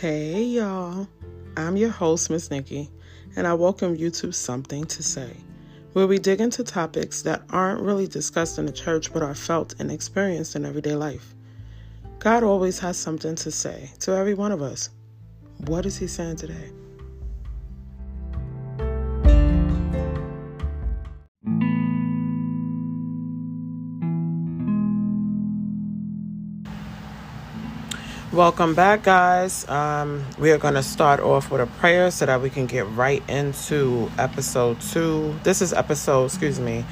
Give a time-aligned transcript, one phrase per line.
[0.00, 1.06] Hey y'all,
[1.56, 2.90] I'm your host, Miss Nikki,
[3.36, 5.36] and I welcome you to Something to Say,
[5.92, 9.76] where we dig into topics that aren't really discussed in the church but are felt
[9.78, 11.36] and experienced in everyday life.
[12.18, 14.90] God always has something to say to every one of us.
[15.58, 16.72] What is He saying today?
[28.34, 29.64] Welcome back, guys.
[29.68, 32.84] Um, we are going to start off with a prayer so that we can get
[32.88, 35.36] right into episode two.
[35.44, 36.84] This is episode, excuse me,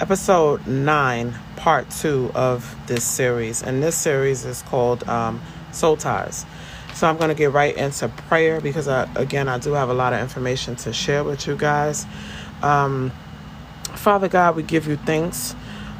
[0.00, 3.62] episode nine, part two of this series.
[3.62, 6.44] And this series is called um, Soul Ties.
[6.94, 9.94] So I'm going to get right into prayer because, I, again, I do have a
[9.94, 12.06] lot of information to share with you guys.
[12.60, 13.12] Um,
[13.94, 15.54] Father God, we give you thanks.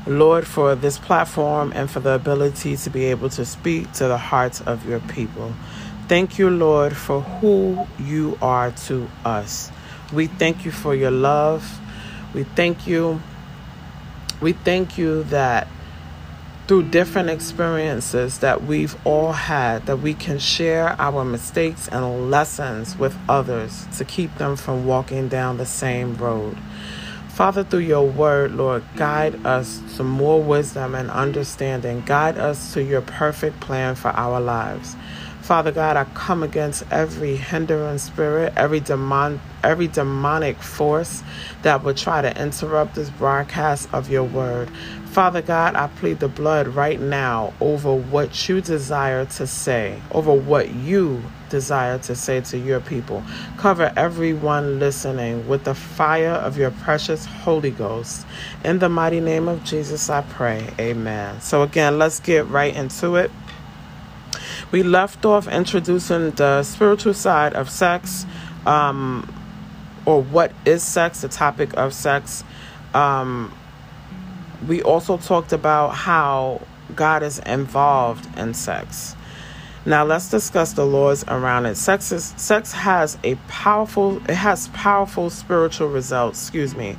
[0.09, 4.17] Lord, for this platform and for the ability to be able to speak to the
[4.17, 5.53] hearts of your people.
[6.09, 9.71] Thank you, Lord, for who you are to us.
[10.13, 11.79] We thank you for your love.
[12.33, 13.21] We thank you.
[14.41, 15.69] We thank you that
[16.67, 22.97] through different experiences that we've all had, that we can share our mistakes and lessons
[22.97, 26.57] with others to keep them from walking down the same road.
[27.39, 32.03] Father, through your word, Lord, guide us to more wisdom and understanding.
[32.05, 34.97] Guide us to your perfect plan for our lives.
[35.43, 41.23] Father God, I come against every hindering spirit, every demon, every demonic force
[41.63, 44.69] that would try to interrupt this broadcast of your word.
[45.07, 50.35] Father God, I plead the blood right now over what you desire to say, over
[50.35, 53.23] what you desire to say to your people.
[53.57, 58.27] Cover everyone listening with the fire of your precious Holy Ghost.
[58.65, 60.69] In the mighty name of Jesus, I pray.
[60.79, 61.41] Amen.
[61.41, 63.31] So, again, let's get right into it.
[64.71, 68.27] We left off introducing the spiritual side of sex,
[68.67, 69.33] um,
[70.05, 72.45] or what is sex, the topic of sex.
[72.93, 73.53] Um,
[74.67, 76.63] we also talked about how
[76.95, 79.15] God is involved in sex.
[79.89, 81.77] Now let's discuss the laws around it.
[81.77, 86.99] Sex is, sex has a powerful it has powerful spiritual results, excuse me.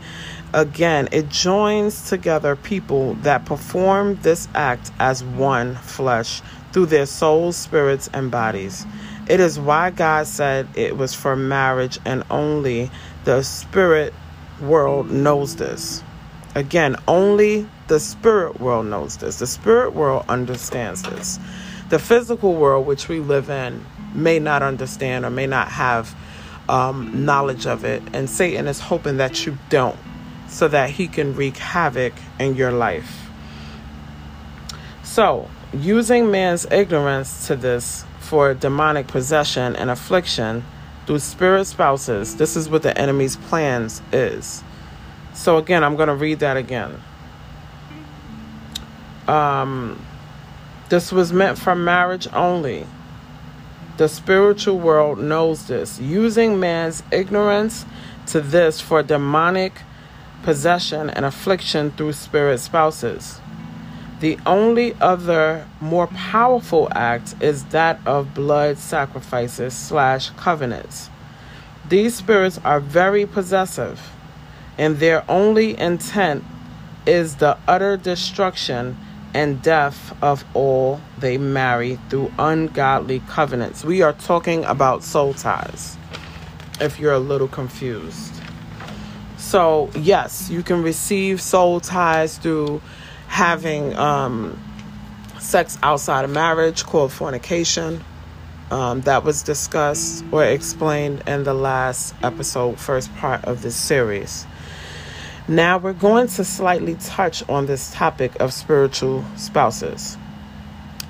[0.56, 6.42] Again, it joins together people that perform this act as one flesh
[6.72, 8.88] through their souls, spirits, and bodies.
[9.30, 12.90] It is why God said it was for marriage and only
[13.24, 14.16] the spirit
[14.60, 16.04] world knows this.
[16.56, 19.38] Again, only the spirit world knows this.
[19.38, 21.38] The spirit world understands this
[21.90, 26.16] the physical world which we live in may not understand or may not have
[26.68, 28.04] um, knowledge of it.
[28.14, 29.98] And Satan is hoping that you don't
[30.48, 33.30] so that he can wreak havoc in your life.
[35.04, 40.64] So, using man's ignorance to this for demonic possession and affliction
[41.06, 44.64] through spirit spouses, this is what the enemy's plans is.
[45.34, 47.02] So, again, I'm going to read that again.
[49.28, 50.04] Um,
[50.90, 52.86] this was meant for marriage only.
[53.98, 56.00] The spiritual world knows this.
[56.00, 57.86] Using man's ignorance
[58.28, 59.82] to this for demonic
[60.44, 63.40] possession and affliction through spirit spouses.
[64.20, 71.10] The only other more powerful act is that of blood sacrifices slash covenants.
[71.88, 74.12] These spirits are very possessive,
[74.78, 76.44] and their only intent
[77.06, 78.98] is the utter destruction
[79.34, 83.84] and death of all they marry through ungodly covenants.
[83.84, 85.98] We are talking about soul ties,
[86.82, 88.34] if you're a little confused.
[89.38, 92.82] So, yes, you can receive soul ties through
[93.28, 94.60] having um,
[95.40, 98.04] sex outside of marriage called fornication.
[98.72, 104.46] Um, that was discussed or explained in the last episode, first part of this series.
[105.50, 110.16] Now we're going to slightly touch on this topic of spiritual spouses.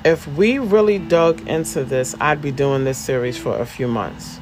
[0.05, 4.39] If we really dug into this, I'd be doing this series for a few months.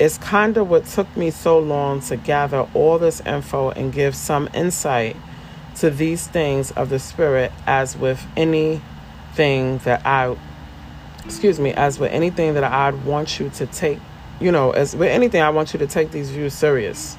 [0.00, 4.16] It's kind of what took me so long to gather all this info and give
[4.16, 5.14] some insight
[5.76, 10.36] to these things of the spirit as with anything that I
[11.24, 14.00] excuse me, as with anything that I'd want you to take,
[14.40, 17.16] you know, as with anything I want you to take these views serious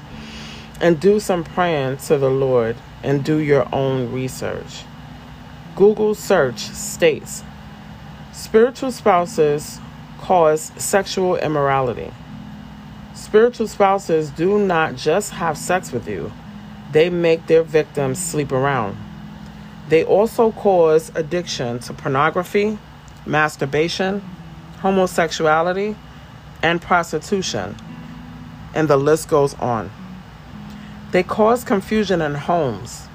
[0.80, 4.84] and do some praying to the Lord and do your own research.
[5.76, 7.44] Google search states
[8.32, 9.80] spiritual spouses
[10.18, 12.12] cause sexual immorality.
[13.14, 16.32] Spiritual spouses do not just have sex with you,
[16.92, 18.96] they make their victims sleep around.
[19.88, 22.78] They also cause addiction to pornography,
[23.26, 24.20] masturbation,
[24.80, 25.96] homosexuality,
[26.62, 27.76] and prostitution,
[28.74, 29.90] and the list goes on.
[31.10, 33.08] They cause confusion in homes.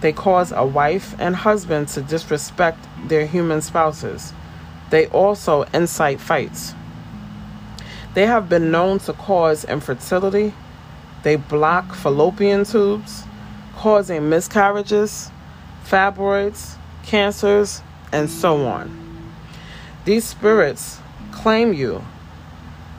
[0.00, 4.32] They cause a wife and husband to disrespect their human spouses.
[4.90, 6.74] They also incite fights.
[8.14, 10.54] They have been known to cause infertility.
[11.22, 13.24] They block fallopian tubes,
[13.76, 15.30] causing miscarriages,
[15.84, 17.82] fibroids, cancers,
[18.12, 18.90] and so on.
[20.04, 20.98] These spirits
[21.30, 22.04] claim you.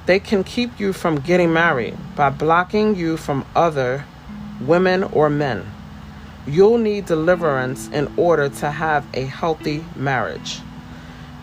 [0.06, 4.06] They can keep you from getting married by blocking you from other
[4.62, 5.66] women or men.
[6.46, 10.60] You'll need deliverance in order to have a healthy marriage.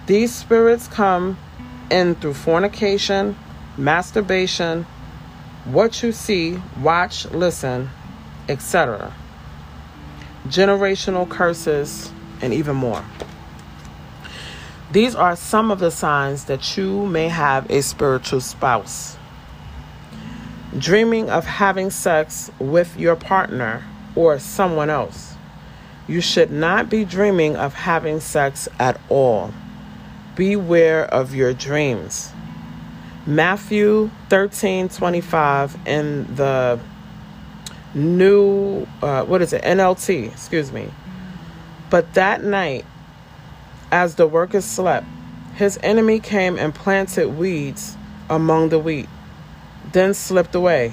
[0.07, 1.37] These spirits come
[1.91, 3.37] in through fornication,
[3.77, 4.87] masturbation,
[5.65, 7.91] what you see, watch, listen,
[8.49, 9.15] etc.
[10.47, 12.13] Generational curses,
[12.43, 13.03] and even more.
[14.93, 19.14] These are some of the signs that you may have a spiritual spouse.
[20.79, 23.85] Dreaming of having sex with your partner
[24.17, 25.35] or someone else.
[26.07, 29.55] You should not be dreaming of having sex at all.
[30.35, 32.33] Beware of your dreams.
[33.27, 36.79] Matthew 13 25 in the
[37.95, 40.91] new, uh, what is it, NLT, excuse me.
[41.89, 42.85] But that night,
[43.91, 45.07] as the workers slept,
[45.55, 47.97] his enemy came and planted weeds
[48.29, 49.09] among the wheat,
[49.95, 50.93] then slipped away.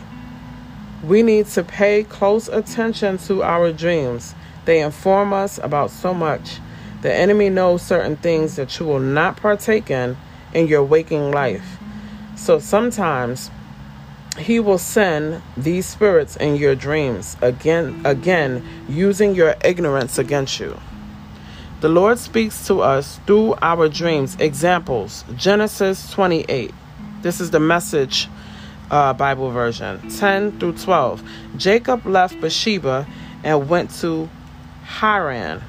[1.04, 4.36] We need to pay close attention to our dreams.
[4.66, 6.60] They inform us about so much.
[7.02, 10.16] The enemy knows certain things that you will not partake in
[10.54, 11.78] in your waking life.
[12.36, 13.50] So sometimes
[14.38, 20.80] he will send these spirits in your dreams again again using your ignorance against you.
[21.82, 24.38] The Lord speaks to us through our dreams.
[24.40, 26.72] Examples Genesis 28.
[27.24, 28.30] This is the message
[28.92, 31.24] uh, Bible version 10 through 12.
[31.58, 33.08] Jacob left Beersheba
[33.44, 34.30] and went to
[34.84, 35.64] Haran.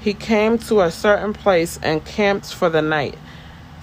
[0.00, 3.16] He came to a certain place and camped for the night.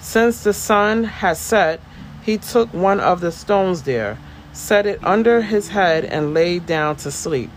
[0.00, 1.80] Since the sun had set,
[2.22, 4.18] he took one of the stones there,
[4.52, 7.50] set it under his head, and lay down to sleep.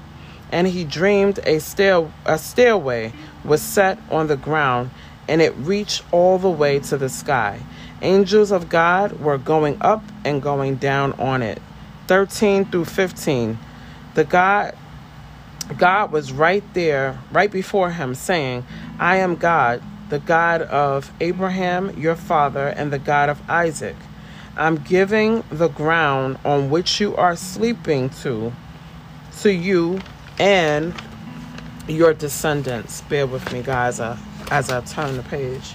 [0.51, 3.13] And he dreamed a, stair- a stairway
[3.43, 4.89] was set on the ground,
[5.27, 7.59] and it reached all the way to the sky.
[8.03, 11.61] Angels of God were going up and going down on it.
[12.07, 13.57] 13 through 15.
[14.13, 14.75] The God
[15.77, 18.65] God was right there, right before him, saying,
[18.99, 23.95] I am God, the God of Abraham, your father, and the God of Isaac.
[24.55, 28.51] I'm giving the ground on which you are sleeping to
[29.41, 29.99] to you
[30.37, 30.93] and
[31.87, 33.01] your descendants.
[33.01, 34.17] Bear with me, guys, uh,
[34.51, 35.73] as I turn the page.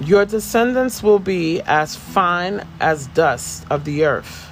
[0.00, 4.48] Your descendants will be as fine as dust of the earth.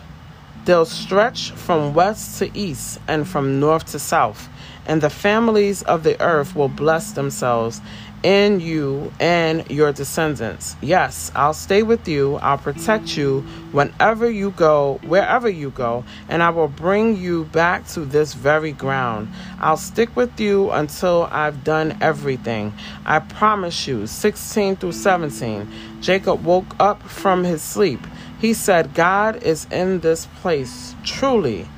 [0.65, 4.49] They'll stretch from west to east and from north to south,
[4.87, 7.81] and the families of the earth will bless themselves
[8.23, 10.77] in you and your descendants.
[10.81, 12.37] Yes, I'll stay with you.
[12.37, 13.41] I'll protect you
[13.73, 18.73] whenever you go, wherever you go, and I will bring you back to this very
[18.73, 19.29] ground.
[19.61, 22.73] I'll stick with you until I've done everything.
[23.05, 24.07] I promise you.
[24.07, 25.69] 16 through 17.
[26.01, 28.01] Jacob woke up from his sleep.
[28.41, 31.69] He said, God is in this place, truly,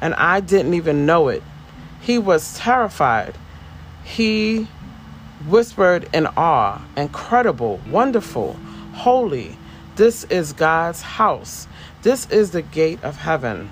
[0.00, 1.42] and I didn't even know it.
[2.00, 3.34] He was terrified.
[4.02, 4.66] He
[5.48, 8.54] whispered in awe, incredible, wonderful,
[8.92, 9.56] holy.
[9.96, 11.66] This is God's house.
[12.02, 13.70] This is the gate of heaven.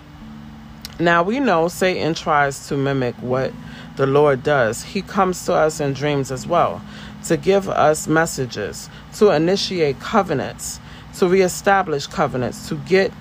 [0.99, 3.53] Now we know Satan tries to mimic what
[3.97, 4.83] the Lord does.
[4.83, 6.81] He comes to us in dreams as well
[7.25, 10.81] to give us messages, to initiate covenants,
[11.19, 13.13] to reestablish covenants, to get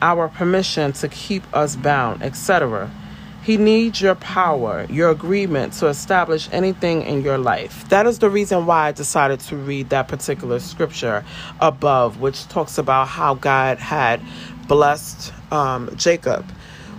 [0.00, 2.90] our permission to keep us bound, etc.
[3.42, 7.88] He needs your power, your agreement to establish anything in your life.
[7.88, 11.24] That is the reason why I decided to read that particular scripture
[11.60, 14.22] above, which talks about how God had
[14.68, 16.48] blessed um, Jacob.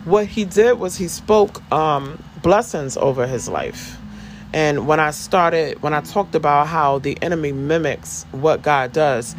[0.04, 3.98] What he did was he spoke um, blessings over his life.
[4.52, 9.34] And when I started, when I talked about how the enemy mimics what God does,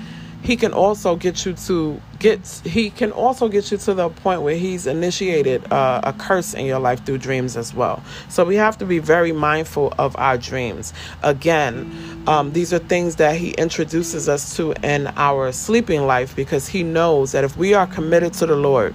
[0.44, 4.42] he can also get you to get he can also get you to the point
[4.42, 8.04] where he's initiated uh, a curse in your life through dreams as well.
[8.28, 10.92] So we have to be very mindful of our dreams.
[11.22, 11.90] Again
[12.26, 16.82] um, these are things that he introduces us to in our sleeping life because he
[16.82, 18.94] knows that if we are committed to the lord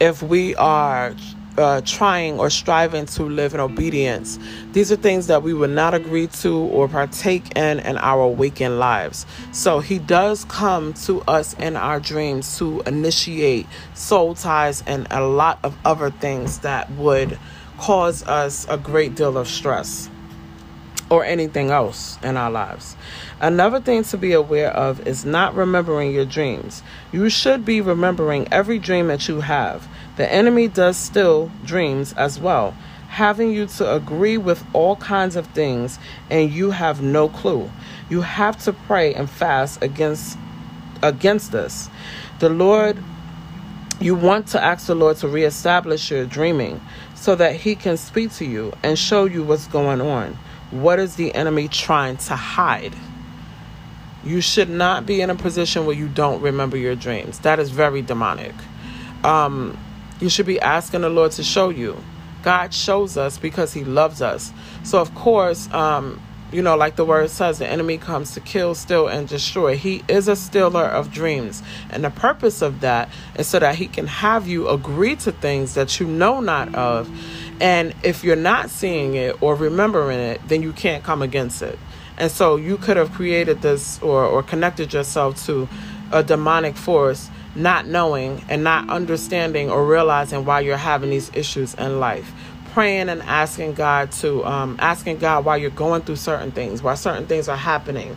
[0.00, 1.14] if we are
[1.56, 4.38] uh, trying or striving to live in obedience.
[4.72, 8.78] These are things that we would not agree to or partake in in our waking
[8.78, 9.26] lives.
[9.52, 15.22] So he does come to us in our dreams to initiate soul ties and a
[15.22, 17.38] lot of other things that would
[17.78, 20.08] cause us a great deal of stress
[21.10, 22.96] or anything else in our lives.
[23.40, 26.82] Another thing to be aware of is not remembering your dreams.
[27.12, 29.86] You should be remembering every dream that you have.
[30.16, 32.72] The enemy does steal dreams as well,
[33.08, 35.98] having you to agree with all kinds of things
[36.30, 37.70] and you have no clue.
[38.08, 40.38] You have to pray and fast against
[41.02, 41.90] against this.
[42.38, 42.96] The Lord
[44.00, 46.80] you want to ask the Lord to reestablish your dreaming
[47.14, 50.36] so that he can speak to you and show you what's going on.
[50.70, 52.94] What is the enemy trying to hide?
[54.24, 57.38] You should not be in a position where you don't remember your dreams.
[57.40, 58.54] That is very demonic.
[59.22, 59.78] Um,
[60.20, 61.96] you should be asking the Lord to show you.
[62.42, 64.52] God shows us because He loves us.
[64.82, 66.20] So, of course, um,
[66.52, 69.76] you know, like the word says, the enemy comes to kill, steal, and destroy.
[69.76, 71.62] He is a stealer of dreams.
[71.90, 75.74] And the purpose of that is so that he can have you agree to things
[75.74, 77.10] that you know not of
[77.60, 81.78] and if you're not seeing it or remembering it, then you can't come against it.
[82.16, 85.68] And so you could have created this or, or connected yourself to
[86.12, 91.74] a demonic force, not knowing and not understanding or realizing why you're having these issues
[91.74, 92.32] in life.
[92.72, 96.94] Praying and asking God to, um, asking God why you're going through certain things, why
[96.94, 98.16] certain things are happening,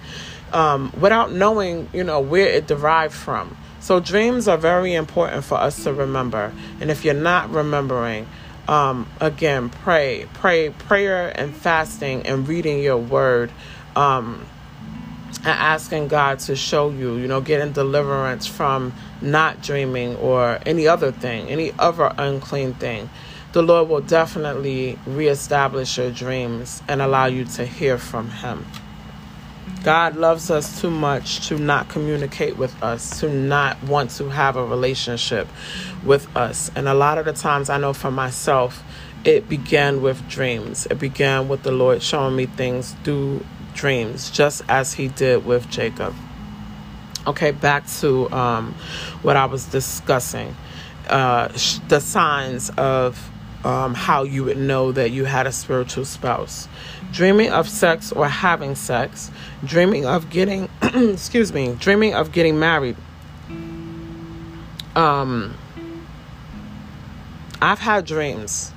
[0.51, 3.55] um, without knowing, you know, where it derived from.
[3.79, 6.51] So dreams are very important for us to remember.
[6.81, 8.27] And if you're not remembering,
[8.67, 13.51] um, again, pray, pray, prayer and fasting and reading your word,
[13.95, 14.45] um,
[15.39, 20.87] and asking God to show you, you know, getting deliverance from not dreaming or any
[20.87, 23.09] other thing, any other unclean thing.
[23.53, 28.65] The Lord will definitely reestablish your dreams and allow you to hear from Him.
[29.83, 34.55] God loves us too much to not communicate with us, to not want to have
[34.55, 35.47] a relationship
[36.03, 36.71] with us.
[36.75, 38.83] And a lot of the times, I know for myself,
[39.23, 40.87] it began with dreams.
[40.89, 43.45] It began with the Lord showing me things through
[43.77, 46.13] dreams, just as He did with Jacob.
[47.25, 48.73] Okay, back to um,
[49.21, 50.55] what I was discussing
[51.09, 51.47] uh,
[51.87, 53.31] the signs of
[53.63, 56.67] um, how you would know that you had a spiritual spouse.
[57.11, 59.31] Dreaming of sex or having sex,
[59.63, 62.97] dreaming of getting, excuse me, dreaming of getting married.
[64.95, 65.55] Um,
[67.61, 68.71] I've had dreams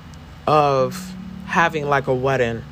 [0.47, 1.15] of
[1.47, 2.63] having like a wedding,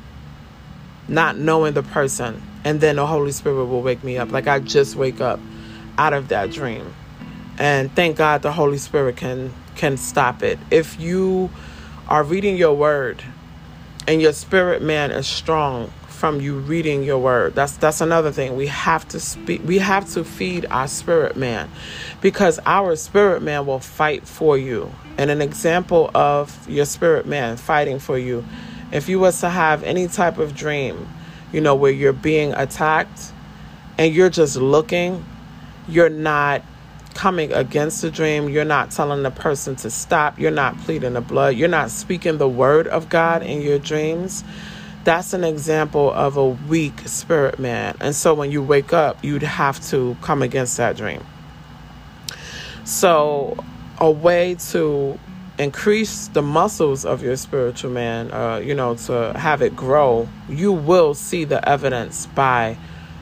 [1.09, 4.31] not knowing the person, and then the Holy Spirit will wake me up.
[4.31, 5.39] Like I just wake up
[5.97, 6.93] out of that dream.
[7.57, 10.59] And thank God the Holy Spirit can can stop it.
[10.71, 11.49] If you
[12.07, 13.23] are reading your word
[14.07, 17.55] and your spirit man is strong from you reading your word.
[17.55, 18.57] That's that's another thing.
[18.57, 21.69] We have to speak we have to feed our spirit man
[22.19, 24.91] because our spirit man will fight for you.
[25.17, 28.43] And an example of your spirit man fighting for you,
[28.91, 31.07] if you was to have any type of dream,
[31.51, 33.31] you know, where you're being attacked
[33.97, 35.25] and you're just looking,
[35.87, 36.63] you're not
[37.13, 38.49] coming against the dream.
[38.49, 40.39] You're not telling the person to stop.
[40.39, 41.55] You're not pleading the blood.
[41.55, 44.43] You're not speaking the word of God in your dreams.
[45.03, 47.97] That's an example of a weak spirit man.
[47.99, 51.25] And so when you wake up, you'd have to come against that dream.
[52.85, 53.63] So,
[53.99, 55.19] a way to
[55.59, 60.71] increase the muscles of your spiritual man, uh, you know, to have it grow, you
[60.71, 62.77] will see the evidence by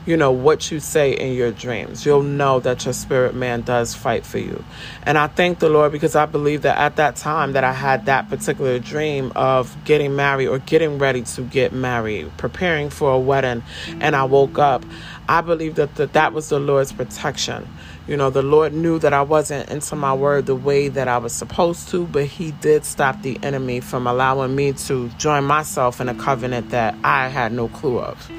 [0.08, 2.06] you know, what you say in your dreams.
[2.06, 4.64] You'll know that your spirit man does fight for you.
[5.02, 8.06] And I thank the Lord because I believe that at that time that I had
[8.06, 13.18] that particular dream of getting married or getting ready to get married, preparing for a
[13.18, 13.62] wedding,
[14.00, 14.82] and I woke up,
[15.28, 17.68] I believe that the, that was the Lord's protection.
[18.08, 21.18] You know, the Lord knew that I wasn't into my word the way that I
[21.18, 26.00] was supposed to, but He did stop the enemy from allowing me to join myself
[26.00, 28.30] in a covenant that I had no clue of.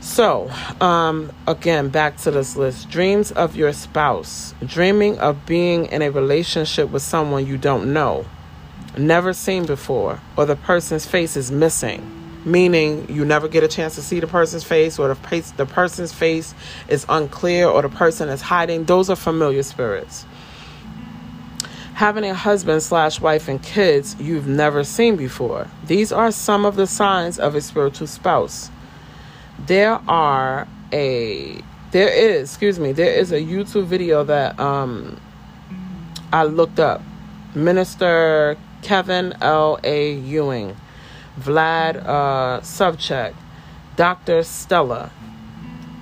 [0.00, 0.50] So,
[0.82, 2.90] um, again, back to this list.
[2.90, 8.26] Dreams of your spouse, dreaming of being in a relationship with someone you don't know,
[8.98, 12.17] never seen before, or the person's face is missing,
[12.48, 16.12] meaning you never get a chance to see the person's face, or the, the person's
[16.12, 16.54] face
[16.88, 18.84] is unclear, or the person is hiding.
[18.84, 20.26] Those are familiar spirits.
[21.94, 25.66] Having a husband slash wife and kids you've never seen before.
[25.86, 28.70] These are some of the signs of a spiritual spouse
[29.66, 35.20] there are a there is excuse me there is a youtube video that um
[36.32, 37.02] i looked up
[37.54, 39.78] minister Kevin L.
[39.82, 40.12] A.
[40.12, 40.76] Ewing,
[41.38, 43.34] Vlad uh,
[43.96, 44.42] Dr.
[44.42, 45.10] Stella.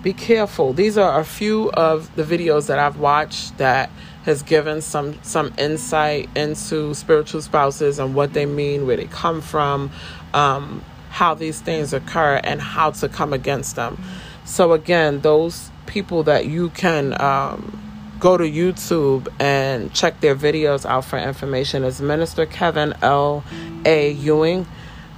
[0.03, 0.73] Be careful.
[0.73, 3.91] These are a few of the videos that I've watched that
[4.25, 9.41] has given some some insight into spiritual spouses and what they mean, where they come
[9.41, 9.91] from,
[10.35, 14.03] um, how these things occur, and how to come against them.
[14.45, 17.87] So again, those people that you can um,
[18.19, 23.45] go to YouTube and check their videos out for information is Minister Kevin L.
[23.85, 24.13] A.
[24.13, 24.67] Ewing,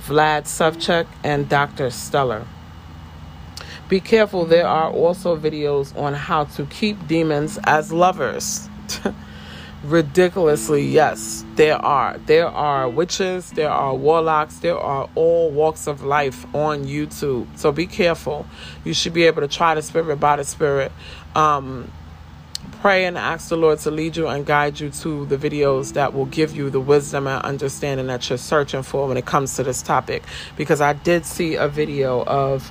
[0.08, 1.90] Vlad Savchuk, and Dr.
[1.90, 2.46] Stella.
[3.90, 8.68] Be careful, there are also videos on how to keep demons as lovers.
[9.84, 12.18] Ridiculously, yes, there are.
[12.26, 17.46] There are witches, there are warlocks, there are all walks of life on YouTube.
[17.56, 18.46] So be careful.
[18.84, 20.90] You should be able to try the spirit by the spirit.
[21.34, 21.92] Um,
[22.80, 26.14] pray and ask the Lord to lead you and guide you to the videos that
[26.14, 29.64] will give you the wisdom and understanding that you're searching for when it comes to
[29.64, 30.22] this topic.
[30.56, 32.70] Because I did see a video of,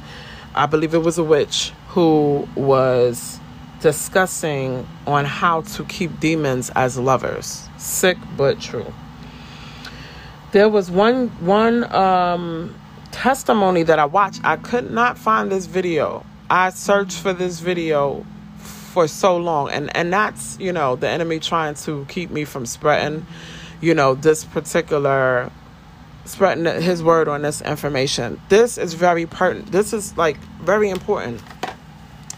[0.55, 3.39] I believe it was a witch who was
[3.81, 7.67] discussing on how to keep demons as lovers.
[7.77, 8.93] Sick but true.
[10.51, 12.73] There was one one um,
[13.11, 14.41] testimony that I watched.
[14.43, 16.25] I could not find this video.
[16.49, 18.25] I searched for this video
[18.97, 19.69] for so long.
[19.69, 23.27] And and that's you know the enemy trying to keep me from spreading
[23.79, 25.51] you know this particular
[26.25, 28.41] spreading his word on this information.
[28.49, 31.41] This is very pertinent this is like very important.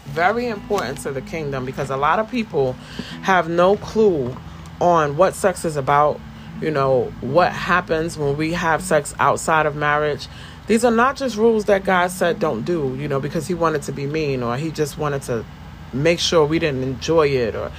[0.04, 2.74] Very important to the kingdom because a lot of people
[3.22, 4.36] have no clue
[4.82, 6.20] on what sex is about
[6.60, 10.28] you know what happens when we have sex outside of marriage.
[10.66, 13.80] These are not just rules that God said don't do, you know, because he wanted
[13.84, 15.46] to be mean or he just wanted to
[15.92, 17.70] make sure we didn't enjoy it or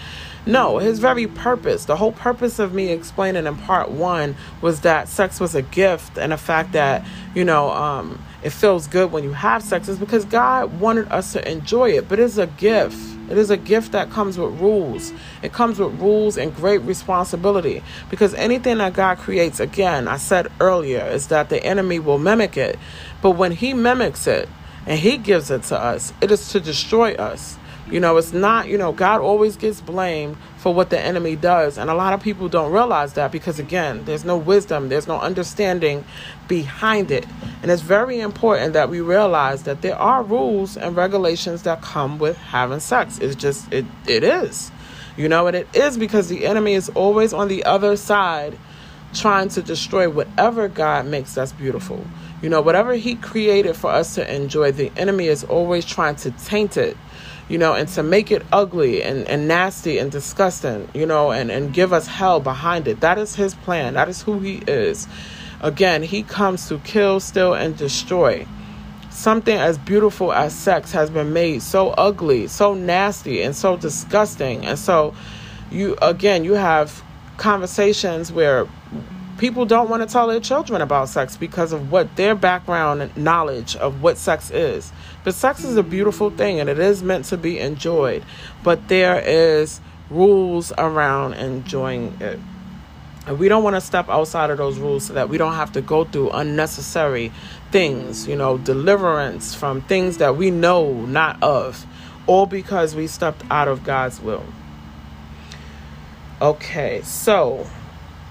[0.45, 5.07] no, his very purpose, the whole purpose of me explaining in part one was that
[5.07, 9.23] sex was a gift and the fact that, you know, um, it feels good when
[9.23, 12.97] you have sex is because God wanted us to enjoy it, but it's a gift.
[13.29, 15.13] It is a gift that comes with rules.
[15.43, 20.51] It comes with rules and great responsibility because anything that God creates, again, I said
[20.59, 22.79] earlier, is that the enemy will mimic it.
[23.21, 24.49] But when he mimics it
[24.87, 27.59] and he gives it to us, it is to destroy us.
[27.91, 31.77] You know, it's not, you know, God always gets blamed for what the enemy does.
[31.77, 35.19] And a lot of people don't realize that because, again, there's no wisdom, there's no
[35.19, 36.05] understanding
[36.47, 37.25] behind it.
[37.61, 42.17] And it's very important that we realize that there are rules and regulations that come
[42.17, 43.19] with having sex.
[43.19, 44.71] It's just, it, it is.
[45.17, 48.57] You know, and it is because the enemy is always on the other side
[49.13, 52.05] trying to destroy whatever God makes us beautiful.
[52.41, 56.31] You know, whatever He created for us to enjoy, the enemy is always trying to
[56.31, 56.95] taint it
[57.51, 61.51] you know, and to make it ugly and, and nasty and disgusting, you know, and,
[61.51, 63.01] and give us hell behind it.
[63.01, 63.95] That is his plan.
[63.95, 65.05] That is who he is.
[65.59, 68.47] Again, he comes to kill, steal, and destroy.
[69.09, 74.65] Something as beautiful as sex has been made so ugly, so nasty, and so disgusting.
[74.65, 75.13] And so,
[75.69, 77.03] you again, you have
[77.35, 78.65] conversations where
[79.41, 83.75] people don't want to tell their children about sex because of what their background knowledge
[83.75, 84.93] of what sex is.
[85.23, 88.23] But sex is a beautiful thing and it is meant to be enjoyed.
[88.63, 92.39] But there is rules around enjoying it.
[93.25, 95.71] And we don't want to step outside of those rules so that we don't have
[95.71, 97.31] to go through unnecessary
[97.71, 101.87] things, you know, deliverance from things that we know not of,
[102.27, 104.45] all because we stepped out of God's will.
[106.39, 107.67] Okay, so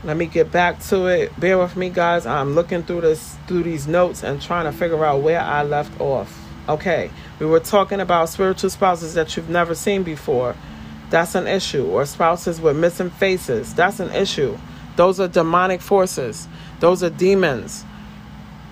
[0.02, 1.38] let me get back to it.
[1.38, 2.24] Bear with me, guys.
[2.24, 6.00] I'm looking through this through these notes and trying to figure out where I left
[6.00, 6.36] off.
[6.68, 10.54] Okay, we were talking about spiritual spouses that you've never seen before.
[11.10, 11.86] That's an issue.
[11.86, 13.74] Or spouses with missing faces.
[13.74, 14.56] That's an issue.
[14.96, 16.48] Those are demonic forces.
[16.78, 17.84] Those are demons.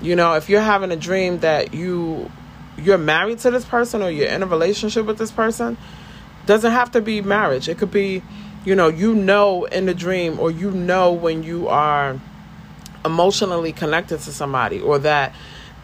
[0.01, 2.31] You know, if you're having a dream that you
[2.77, 5.77] you're married to this person or you're in a relationship with this person,
[6.47, 7.69] doesn't have to be marriage.
[7.69, 8.23] It could be
[8.65, 12.21] you know, you know in the dream or you know when you are
[13.05, 15.35] emotionally connected to somebody or that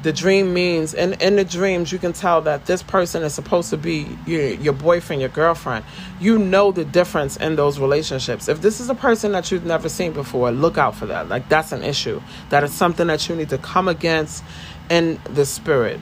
[0.02, 3.70] the dream means and in the dreams you can tell that this person is supposed
[3.70, 5.82] to be your, your boyfriend your girlfriend.
[6.20, 8.48] You know the difference in those relationships.
[8.48, 11.28] If this is a person that you've never seen before look out for that.
[11.28, 12.20] Like that's an issue.
[12.50, 14.44] That is something that you need to come against
[14.90, 15.98] in the spirit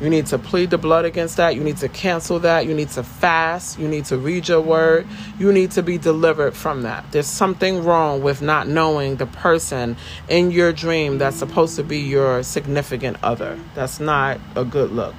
[0.00, 1.56] you need to plead the blood against that.
[1.56, 2.66] You need to cancel that.
[2.66, 3.78] You need to fast.
[3.78, 5.08] You need to read your word.
[5.38, 7.10] You need to be delivered from that.
[7.10, 9.96] There's something wrong with not knowing the person
[10.28, 13.58] in your dream that's supposed to be your significant other.
[13.74, 15.16] That's not a good look.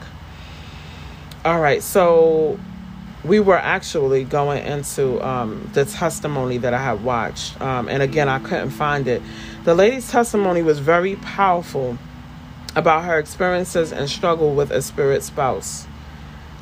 [1.44, 2.58] All right, so
[3.24, 7.60] we were actually going into um, the testimony that I had watched.
[7.60, 9.22] Um, and again, I couldn't find it.
[9.65, 11.98] The lady's testimony was very powerful
[12.75, 15.88] about her experiences and struggle with a spirit spouse.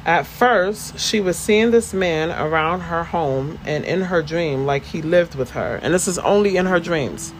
[0.05, 4.83] At first, she was seeing this man around her home and in her dream like
[4.83, 5.79] he lived with her.
[5.83, 7.33] And this is only in her dreams.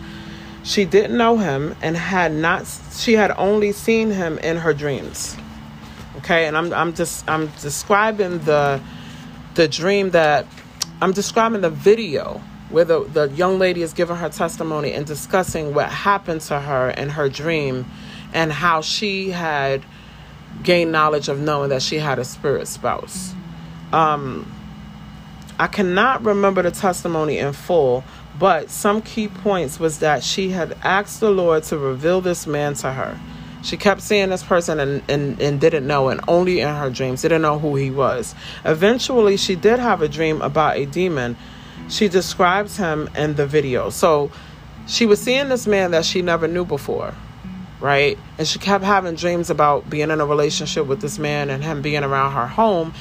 [0.63, 5.37] She didn't know him and had not she had only seen him in her dreams.
[6.17, 6.45] Okay?
[6.45, 8.81] And I'm I'm just I'm describing the
[9.53, 10.45] the dream that
[11.01, 15.73] I'm describing the video where the, the young lady is giving her testimony and discussing
[15.73, 17.85] what happened to her in her dream
[18.37, 19.83] and how she had
[20.61, 23.33] gained knowledge of knowing that she had a spirit spouse.
[23.91, 24.49] Um,
[25.57, 28.03] I cannot remember the testimony in full,
[28.37, 32.75] but some key points was that she had asked the Lord to reveal this man
[32.75, 33.19] to her.
[33.63, 37.23] She kept seeing this person and, and, and didn't know, and only in her dreams,
[37.23, 38.35] didn't know who he was.
[38.65, 41.35] Eventually, she did have a dream about a demon.
[41.89, 43.89] She describes him in the video.
[43.89, 44.29] So
[44.85, 47.15] she was seeing this man that she never knew before
[47.79, 48.17] right?
[48.37, 51.81] And she kept having dreams about being in a relationship with this man and him
[51.81, 52.93] being around her home.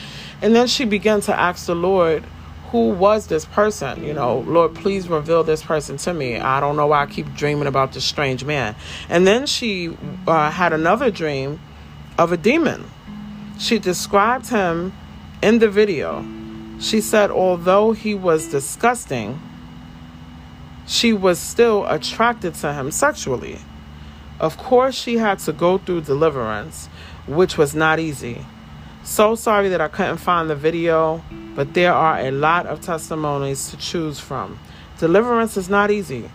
[0.42, 2.24] And then she began to ask the Lord,
[2.70, 4.04] who was this person?
[4.04, 6.38] You know, Lord, please reveal this person to me.
[6.38, 8.74] I don't know why I keep dreaming about this strange man.
[9.08, 11.60] And then she uh, had another dream
[12.18, 12.84] of a demon.
[13.58, 14.92] She described him
[15.42, 16.26] in the video.
[16.78, 19.40] She said, although he was disgusting,
[20.86, 23.58] she was still attracted to him sexually.
[24.38, 26.88] Of course, she had to go through deliverance,
[27.26, 28.44] which was not easy.
[29.02, 31.22] So sorry that I couldn't find the video,
[31.54, 34.58] but there are a lot of testimonies to choose from.
[34.98, 36.30] Deliverance is not easy.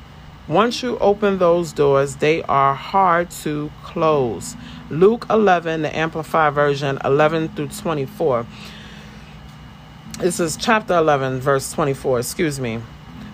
[0.48, 4.56] Once you open those doors, they are hard to close.
[4.90, 8.48] Luke 11, the Amplified Version, 11 through 24.
[10.20, 12.82] This is chapter 11, verse 24, excuse me.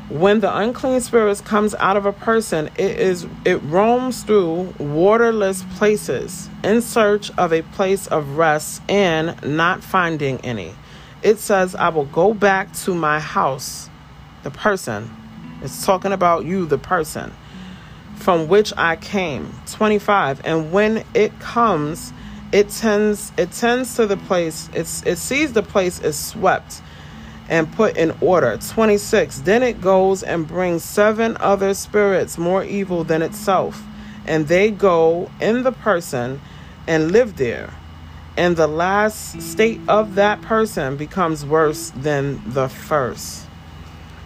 [0.09, 5.63] When the unclean spirits comes out of a person, it is it roams through waterless
[5.75, 10.73] places in search of a place of rest and not finding any.
[11.23, 13.89] It says, I will go back to my house,
[14.43, 15.13] the person.
[15.61, 17.33] It's talking about you, the person
[18.15, 19.53] from which I came.
[19.67, 20.41] 25.
[20.45, 22.13] And when it comes,
[22.51, 26.81] it tends it tends to the place, it's it sees the place is swept
[27.49, 28.57] and put in order.
[28.57, 29.39] 26.
[29.41, 33.81] Then it goes and brings seven other spirits more evil than itself,
[34.25, 36.41] and they go in the person
[36.87, 37.73] and live there.
[38.35, 43.45] And the last state of that person becomes worse than the first.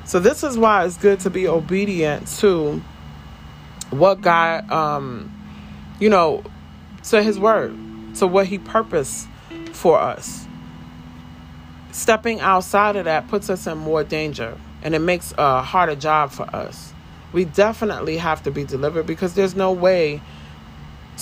[0.04, 2.82] So, this is why it's good to be obedient to
[3.92, 5.32] what God, um,
[6.00, 6.44] you know,
[7.04, 7.74] to His word,
[8.16, 9.28] to what He purposed
[9.72, 10.41] for us
[11.92, 16.32] stepping outside of that puts us in more danger and it makes a harder job
[16.32, 16.94] for us.
[17.34, 20.22] We definitely have to be delivered because there's no way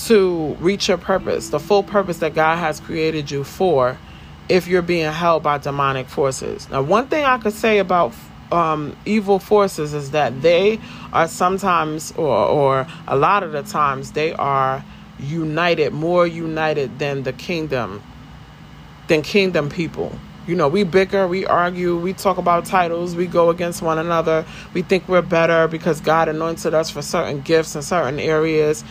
[0.06, 3.98] to reach your purpose, the full purpose that God has created you for,
[4.48, 6.70] if you're being held by demonic forces.
[6.70, 8.14] Now, one thing I could say about
[8.52, 10.80] um, evil forces is that they
[11.14, 14.84] are sometimes, or, or a lot of the times, they are
[15.20, 18.02] united, more united than the kingdom,
[19.08, 20.18] than kingdom people.
[20.50, 24.46] You know, we bicker, we argue, we talk about titles, we go against one another.
[24.74, 28.84] We think we're better because God anointed us for certain gifts in certain areas.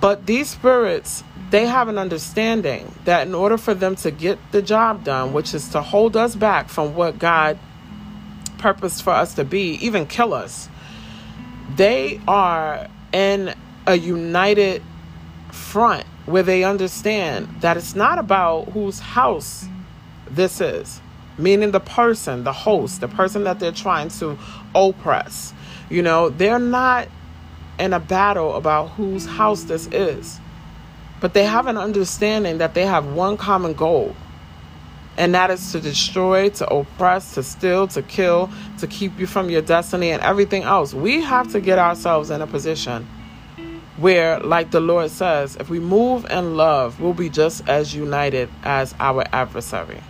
[0.00, 4.62] But these spirits, they have an understanding that in order for them to get the
[4.62, 7.58] job done, which is to hold us back from what God
[8.56, 10.70] purposed for us to be, even kill us,
[11.76, 13.54] they are in
[13.86, 14.82] a united
[15.50, 19.66] front where they understand that it's not about whose house
[20.34, 21.00] this is
[21.38, 24.38] meaning the person, the host, the person that they're trying to
[24.74, 25.52] oppress.
[25.90, 27.08] You know, they're not
[27.78, 30.38] in a battle about whose house this is,
[31.20, 34.14] but they have an understanding that they have one common goal,
[35.16, 39.50] and that is to destroy, to oppress, to steal, to kill, to keep you from
[39.50, 40.94] your destiny and everything else.
[40.94, 43.06] We have to get ourselves in a position
[43.98, 48.48] where, like the Lord says, if we move in love, we'll be just as united
[48.62, 50.00] as our adversary.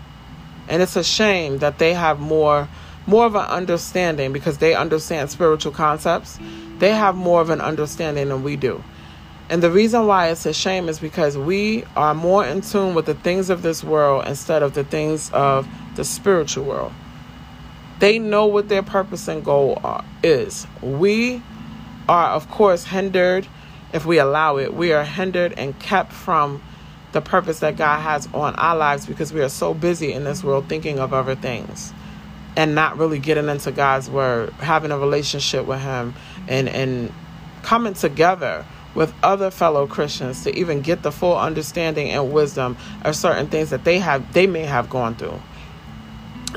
[0.68, 2.68] And it's a shame that they have more
[3.07, 6.38] more of an understanding because they understand spiritual concepts.
[6.79, 8.83] They have more of an understanding than we do.
[9.51, 13.07] And the reason why it's a shame is because we are more in tune with
[13.07, 16.92] the things of this world instead of the things of the spiritual world.
[17.98, 20.66] They know what their purpose and goal are, is.
[20.81, 21.42] We
[22.09, 23.46] are, of course, hindered
[23.92, 24.75] if we allow it.
[24.75, 26.62] We are hindered and kept from
[27.12, 30.42] the purpose that God has on our lives because we are so busy in this
[30.42, 31.92] world thinking of other things
[32.57, 36.14] and not really getting into God's word, having a relationship with him
[36.48, 37.12] and and
[37.62, 43.16] coming together with other fellow Christians to even get the full understanding and wisdom of
[43.16, 45.40] certain things that they have they may have gone through.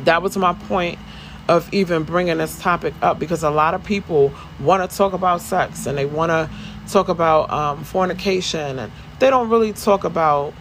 [0.02, 1.00] That was my point
[1.48, 5.42] of even bringing this topic up because a lot of people want to talk about
[5.42, 6.50] sex and they want to
[6.88, 10.54] talk about um, fornication and they don't really talk about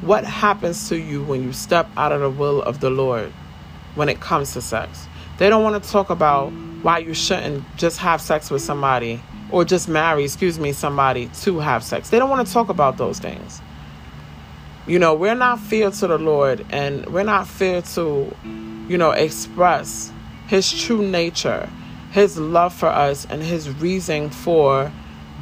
[0.00, 3.32] what happens to you when you step out of the will of the Lord
[3.94, 5.06] when it comes to sex.
[5.38, 6.50] They don't want to talk about
[6.82, 11.58] why you shouldn't just have sex with somebody or just marry, excuse me, somebody to
[11.58, 12.10] have sex.
[12.10, 13.60] They don't want to talk about those things.
[14.86, 18.34] You know, we're not fear to the Lord and we're not fear to,
[18.88, 20.12] you know, express
[20.46, 21.68] his true nature,
[22.12, 24.90] his love for us, and his reason for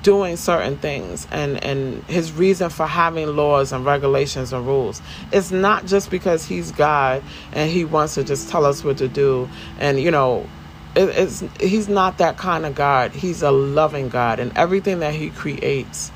[0.02, 5.02] doing certain things and and his reason for having laws and regulations and rules.
[5.32, 9.08] It's not just because he's god and he wants to just tell us what to
[9.08, 10.46] do and you know
[10.94, 13.12] it, it's he's not that kind of god.
[13.12, 16.12] He's a loving god and everything that he creates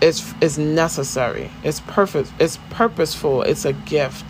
[0.00, 1.50] is is necessary.
[1.64, 3.42] It's perfect it's purposeful.
[3.42, 4.24] It's a gift.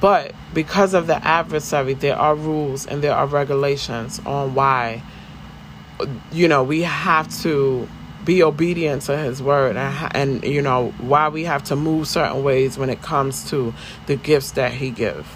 [0.00, 5.02] But because of the adversary there are rules and there are regulations on why
[6.32, 7.88] you know, we have to
[8.24, 12.42] be obedient to his word and, and you know why we have to move certain
[12.42, 13.72] ways when it comes to
[14.06, 15.28] the gifts that he gives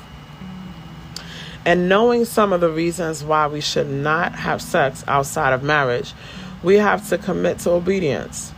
[1.64, 6.14] and knowing some of the reasons why we should not have sex outside of marriage
[6.62, 8.52] we have to commit to obedience.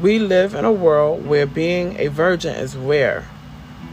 [0.00, 3.24] We live in a world where being a virgin is rare.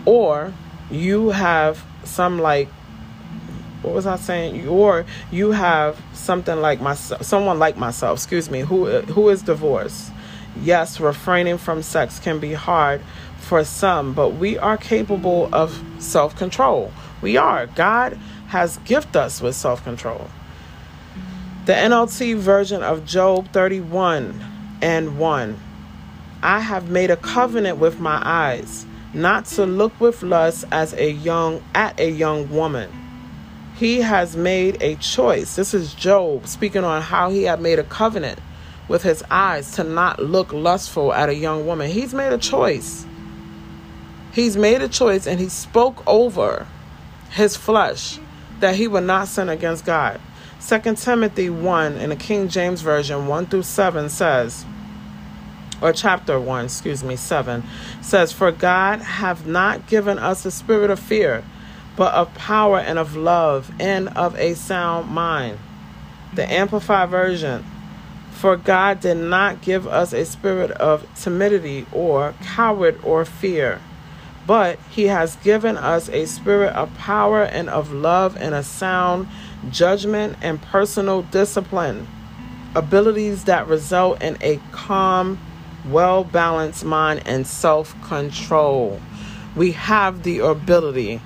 [0.05, 0.53] Or
[0.89, 2.67] you have some like
[3.83, 4.67] what was I saying?
[4.67, 10.11] Or you have something like myself, someone like myself, excuse me, who who is divorced.
[10.61, 13.01] Yes, refraining from sex can be hard
[13.39, 16.91] for some, but we are capable of self-control.
[17.21, 17.67] We are.
[17.67, 18.13] God
[18.47, 20.29] has gifted us with self-control.
[21.65, 25.59] The NLT version of Job 31 and 1.
[26.43, 31.11] I have made a covenant with my eyes not to look with lust as a
[31.11, 33.02] young at a young woman
[33.75, 35.55] he has made a choice.
[35.55, 38.39] This is Job speaking on how he had made a covenant
[38.87, 41.89] with his eyes to not look lustful at a young woman.
[41.89, 43.05] He's made a choice.
[44.33, 46.67] He's made a choice and he spoke over
[47.31, 48.19] his flesh
[48.59, 50.19] that he would not sin against God.
[50.67, 54.65] 2 Timothy 1 in the King James Version 1 through 7 says,
[55.81, 57.63] or chapter 1, excuse me, 7
[58.01, 61.43] says, For God hath not given us a spirit of fear
[61.95, 65.59] but of power and of love and of a sound mind.
[66.33, 67.63] The Amplified Version
[68.31, 73.79] For God did not give us a spirit of timidity or coward or fear,
[74.47, 79.27] but He has given us a spirit of power and of love and a sound
[79.69, 82.07] judgment and personal discipline,
[82.75, 85.39] abilities that result in a calm,
[85.87, 88.99] well balanced mind and self control.
[89.55, 91.21] We have the ability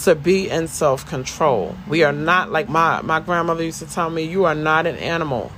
[0.00, 1.76] to be in self control.
[1.88, 4.96] We are not like my, my grandmother used to tell me, you are not an
[4.96, 5.52] animal.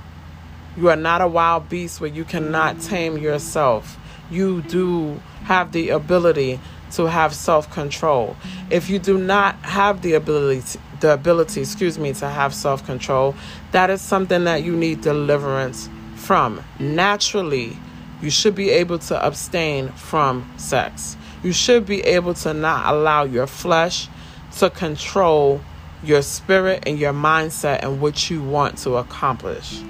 [0.77, 3.97] You are not a wild beast where you cannot tame yourself.
[4.29, 6.59] You do have the ability
[6.91, 8.35] to have self control.
[8.69, 12.85] If you do not have the ability, to, the ability, excuse me, to have self
[12.85, 13.35] control,
[13.71, 16.61] that is something that you need deliverance from.
[16.79, 17.77] Naturally,
[18.21, 21.15] you should be able to abstain from sex.
[21.43, 24.09] You should be able to not allow your flesh
[24.57, 25.61] to control
[26.03, 29.81] your spirit and your mindset and what you want to accomplish.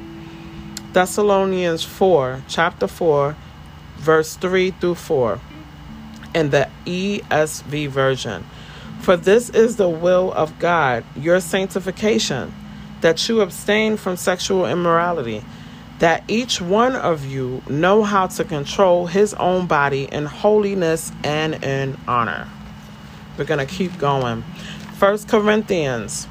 [0.93, 3.35] Thessalonians 4, chapter 4,
[3.97, 5.39] verse 3 through 4,
[6.33, 8.45] in the ESV version.
[9.01, 12.53] For this is the will of God, your sanctification,
[13.01, 15.43] that you abstain from sexual immorality,
[15.99, 21.63] that each one of you know how to control his own body in holiness and
[21.63, 22.47] in honor.
[23.37, 24.43] We're going to keep going.
[24.97, 26.27] First Corinthians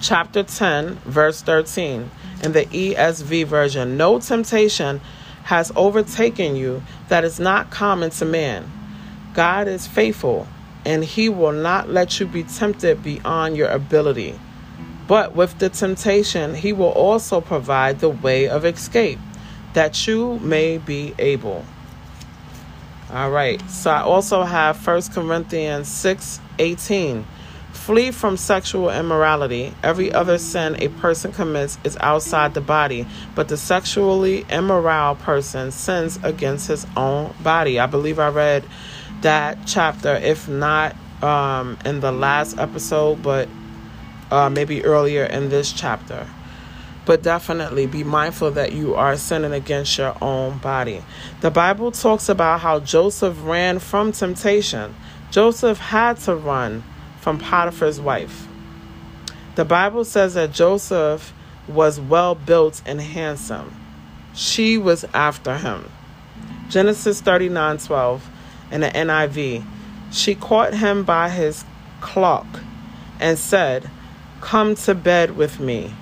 [0.00, 2.10] chapter 10 verse 13
[2.42, 3.96] in the ESV version.
[3.96, 5.00] No temptation
[5.44, 8.70] has overtaken you that is not common to man.
[9.34, 10.46] God is faithful
[10.84, 14.38] and he will not let you be tempted beyond your ability.
[15.06, 19.18] But with the temptation, he will also provide the way of escape
[19.74, 21.64] that you may be able.
[23.12, 23.60] All right.
[23.68, 27.26] So I also have First Corinthians 6 18.
[27.72, 29.74] Flee from sexual immorality.
[29.82, 35.70] Every other sin a person commits is outside the body, but the sexually immoral person
[35.72, 37.80] sins against his own body.
[37.80, 38.64] I believe I read
[39.22, 43.48] that chapter, if not um, in the last episode, but
[44.30, 46.28] uh, maybe earlier in this chapter.
[47.10, 51.02] But definitely be mindful that you are sinning against your own body.
[51.40, 54.94] The Bible talks about how Joseph ran from temptation.
[55.32, 56.84] Joseph had to run
[57.20, 58.46] from Potiphar's wife.
[59.56, 61.34] The Bible says that Joseph
[61.66, 63.74] was well built and handsome.
[64.32, 65.90] She was after him.
[66.68, 68.30] Genesis 39 12
[68.70, 69.64] in the NIV.
[70.12, 71.64] She caught him by his
[72.00, 72.46] cloak
[73.18, 73.90] and said,
[74.40, 75.92] Come to bed with me.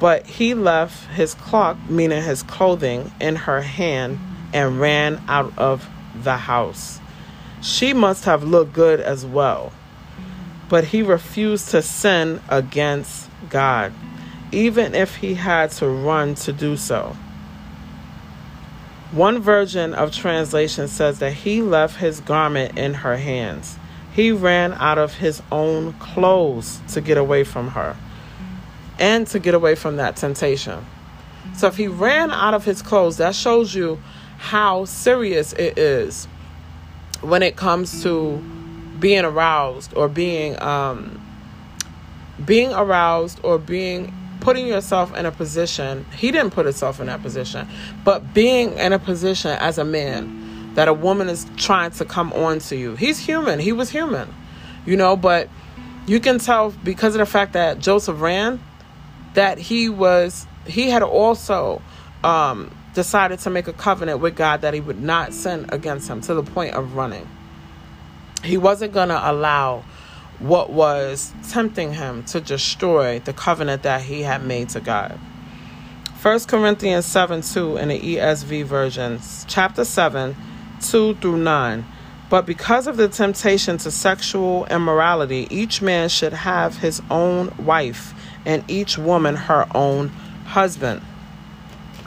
[0.00, 4.18] But he left his cloak, meaning his clothing, in her hand
[4.52, 7.00] and ran out of the house.
[7.60, 9.72] She must have looked good as well.
[10.68, 13.92] But he refused to sin against God,
[14.52, 17.16] even if he had to run to do so.
[19.10, 23.78] One version of translation says that he left his garment in her hands.
[24.12, 27.96] He ran out of his own clothes to get away from her
[28.98, 30.84] and to get away from that temptation.
[31.56, 34.00] So if he ran out of his clothes, that shows you
[34.38, 36.26] how serious it is
[37.20, 38.38] when it comes to
[39.00, 41.20] being aroused or being um,
[42.44, 46.06] being aroused or being putting yourself in a position.
[46.16, 47.68] He didn't put himself in that position,
[48.04, 52.32] but being in a position as a man that a woman is trying to come
[52.32, 52.94] on to you.
[52.94, 53.58] He's human.
[53.58, 54.32] He was human,
[54.86, 55.48] you know, but
[56.06, 58.60] you can tell because of the fact that Joseph ran
[59.34, 61.80] that he was he had also
[62.24, 66.20] um, decided to make a covenant with God that he would not sin against him
[66.22, 67.26] to the point of running.
[68.44, 69.84] He wasn't going to allow
[70.38, 75.18] what was tempting him to destroy the covenant that he had made to God.
[76.20, 80.36] 1 Corinthians 7 2 in the ESV versions, chapter 7,
[80.80, 81.84] 2 through 9.
[82.28, 88.12] But because of the temptation to sexual immorality, each man should have his own wife,
[88.48, 90.08] and each woman her own
[90.46, 91.02] husband.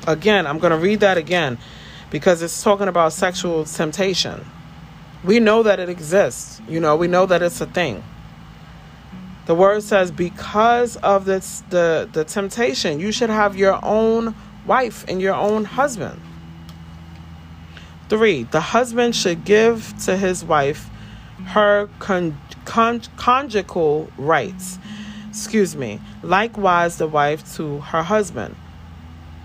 [0.08, 1.60] Again, I'm going to read that again
[2.10, 4.44] because it's talking about sexual temptation.
[5.24, 8.04] We know that it exists, you know, we know that it's a thing.
[9.46, 14.34] The word says, because of this, the, the temptation, you should have your own
[14.66, 16.20] wife and your own husband.
[18.10, 20.90] Three, the husband should give to his wife
[21.46, 24.80] her con- con- conjugal rights.
[25.30, 26.00] Excuse me.
[26.24, 28.56] Likewise, the wife to her husband.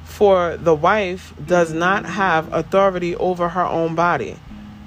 [0.05, 4.37] For the wife does not have authority over her own body,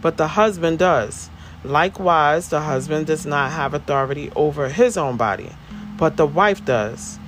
[0.02, 1.30] but the husband does.
[1.64, 5.50] Likewise, the husband does not have authority over his own body,
[5.98, 7.20] but the wife does.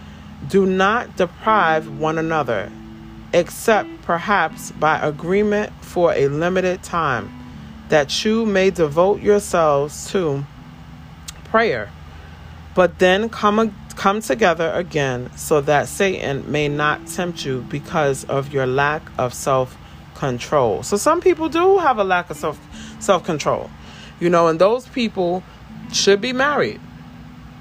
[0.47, 2.71] Do not deprive one another,
[3.33, 7.29] except perhaps by agreement for a limited time,
[7.89, 10.45] that you may devote yourselves to
[11.45, 11.89] prayer.
[12.73, 18.53] But then come, come together again, so that Satan may not tempt you because of
[18.53, 19.77] your lack of self
[20.15, 20.83] control.
[20.83, 22.59] So, some people do have a lack of self
[22.99, 23.69] self control.
[24.19, 25.43] You know, and those people
[25.91, 26.79] should be married,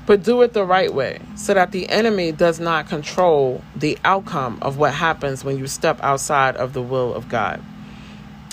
[0.06, 4.58] but do it the right way so that the enemy does not control the outcome
[4.62, 7.62] of what happens when you step outside of the will of God.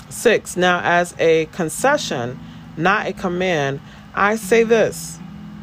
[0.08, 2.40] Six, now as a concession,
[2.76, 3.80] not a command,
[4.14, 5.17] I say this.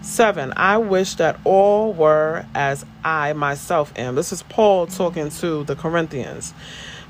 [0.05, 4.13] Seven, I wish that all were as I myself am.
[4.13, 6.53] This is Paul talking to the Corinthians.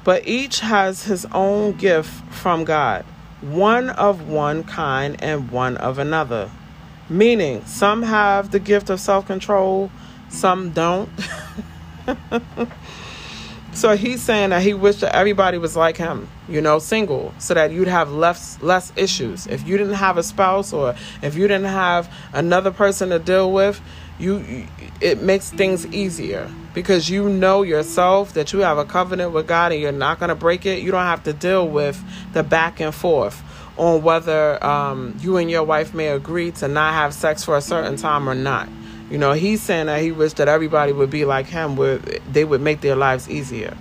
[0.05, 3.03] But each has his own gift from God
[3.41, 6.49] one of one kind and one of another.
[7.09, 9.91] Meaning, some have the gift of self control,
[10.29, 11.09] some don't.
[13.75, 17.53] so he's saying that he wished that everybody was like him, you know, single, so
[17.53, 19.47] that you'd have less less issues.
[19.47, 23.51] If you didn't have a spouse or if you didn't have another person to deal
[23.51, 23.81] with,
[24.17, 24.67] you
[25.01, 29.73] it makes things easier because you know yourself that you have a covenant with God
[29.73, 30.81] and you're not going to break it.
[30.81, 32.01] You don't have to deal with
[32.33, 33.41] the back and forth
[33.77, 37.61] on whether um, you and your wife may agree to not have sex for a
[37.61, 38.69] certain time or not.
[39.09, 42.43] You know, he's saying that he wished that everybody would be like him, where they
[42.43, 43.77] would make their lives easier.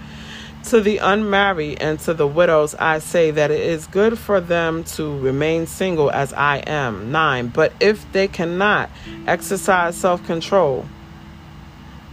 [0.65, 4.85] To the unmarried and to the widows, I say that it is good for them
[4.85, 7.13] to remain single as I am.
[7.13, 7.49] Nine.
[7.49, 8.91] But if they cannot
[9.27, 10.87] exercise self control,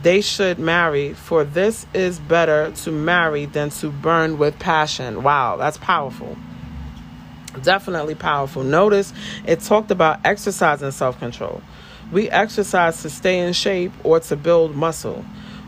[0.02, 5.24] they should marry, for this is better to marry than to burn with passion.
[5.24, 6.38] Wow, that's powerful.
[7.62, 8.64] Definitely powerful.
[8.64, 9.14] Notice
[9.46, 11.62] it talked about exercising self control.
[12.12, 15.26] We exercise to stay in shape or to build muscle.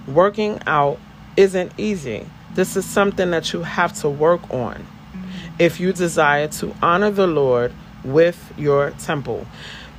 [0.07, 0.99] Working out
[1.37, 2.25] isn't easy.
[2.53, 4.85] This is something that you have to work on
[5.59, 7.71] if you desire to honor the Lord
[8.03, 9.45] with your temple.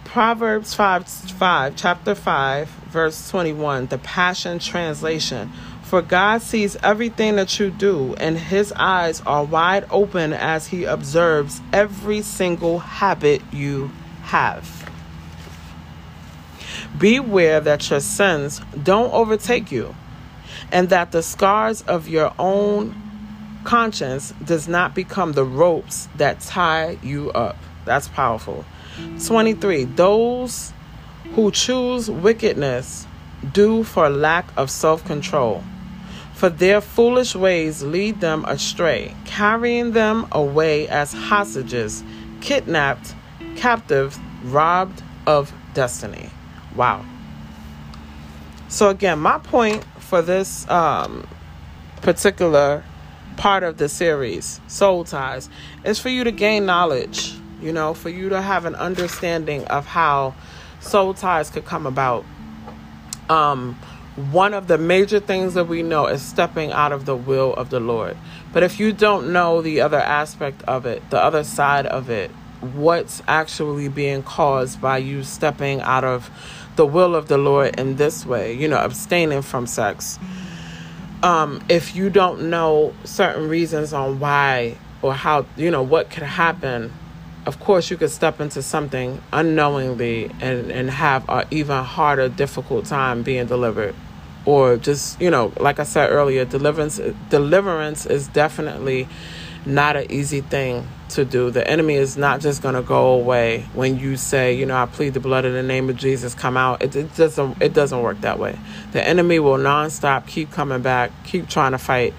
[0.05, 5.51] Proverbs 5, 5 chapter 5, verse 21, the Passion Translation.
[5.83, 10.85] For God sees everything that you do, and His eyes are wide open as He
[10.85, 13.91] observes every single habit you
[14.23, 14.91] have.
[16.99, 19.95] Beware that your sins don't overtake you,
[20.71, 22.95] and that the scars of your own
[23.65, 27.57] conscience does not become the ropes that tie you up.
[27.85, 28.65] That's powerful.
[29.27, 29.85] 23.
[29.85, 30.73] Those
[31.35, 33.07] who choose wickedness
[33.53, 35.65] do for lack of self control
[36.35, 42.03] for their foolish ways lead them astray, carrying them away as hostages,
[42.41, 43.15] kidnapped,
[43.57, 46.29] captive, robbed of destiny.
[46.75, 47.05] Wow.
[48.69, 51.27] So, again, my point for this um,
[52.03, 52.85] particular
[53.37, 55.49] part of the series, Soul Ties,
[55.85, 59.87] is for you to gain knowledge, you know, for you to have an understanding of
[59.87, 60.35] how
[60.81, 62.25] soul ties could come about.
[63.29, 63.79] Um,
[64.31, 67.71] one of the major things that we know is stepping out of the will of
[67.71, 68.17] the Lord.
[68.53, 72.31] But if you don't know the other aspect of it, the other side of it,
[72.61, 76.31] what's actually being caused by you stepping out of
[76.77, 80.19] the will of the Lord in this way, you know, abstaining from sex.
[81.23, 86.23] Um, if you don't know certain reasons on why or how, you know, what could
[86.23, 86.93] happen,
[87.47, 92.87] of course you could step into something unknowingly and, and have an even harder, difficult
[92.87, 93.95] time being delivered
[94.47, 97.01] or just you know like i said earlier deliverance
[97.31, 99.09] deliverance is definitely
[99.65, 101.51] not an easy thing to do.
[101.51, 104.87] The enemy is not just going to go away when you say you know i
[104.87, 106.83] plead the blood in the name of jesus come out.
[106.83, 108.59] It, it doesn't it doesn't work that way.
[108.93, 112.15] The enemy will nonstop keep coming back keep trying to fight.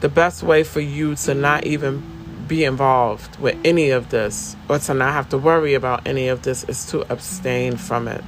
[0.00, 2.02] The best way for you to not even
[2.46, 6.42] be involved with any of this or to not have to worry about any of
[6.42, 8.22] this is to abstain from it.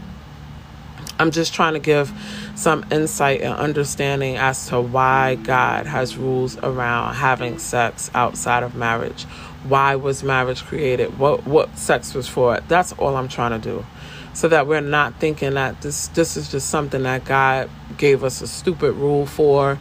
[1.19, 2.13] I'm just trying to give
[2.57, 8.75] some insight and understanding as to why God has rules around having sex outside of
[8.75, 9.27] marriage.
[9.69, 11.19] Why was marriage created?
[11.19, 12.61] What what sex was for?
[12.69, 13.85] That's all I'm trying to do.
[14.33, 18.41] So that we're not thinking that this this is just something that God gave us
[18.43, 19.79] a stupid rule for.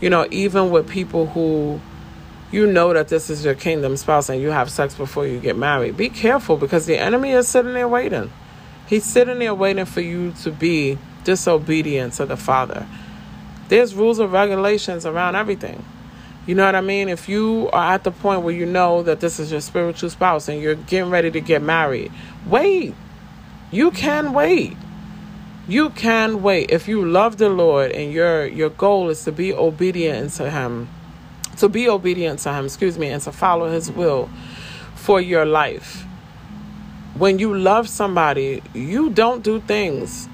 [0.00, 1.80] You know, even with people who
[2.50, 5.56] you know that this is your kingdom spouse and you have sex before you get
[5.56, 5.96] married.
[5.96, 8.32] Be careful because the enemy is sitting there waiting.
[8.86, 12.86] He's sitting there waiting for you to be disobedient to the Father.
[13.68, 15.84] There's rules and regulations around everything.
[16.48, 17.08] You know what I mean?
[17.08, 20.48] If you are at the point where you know that this is your spiritual spouse
[20.48, 22.10] and you're getting ready to get married,
[22.46, 22.94] wait.
[23.70, 24.76] You can wait.
[25.68, 26.70] You can wait.
[26.70, 30.88] If you love the Lord and your your goal is to be obedient to him,
[31.58, 34.28] to be obedient to him, excuse me, and to follow his will
[34.96, 36.06] for your life
[37.18, 40.28] when you love somebody, you don't do things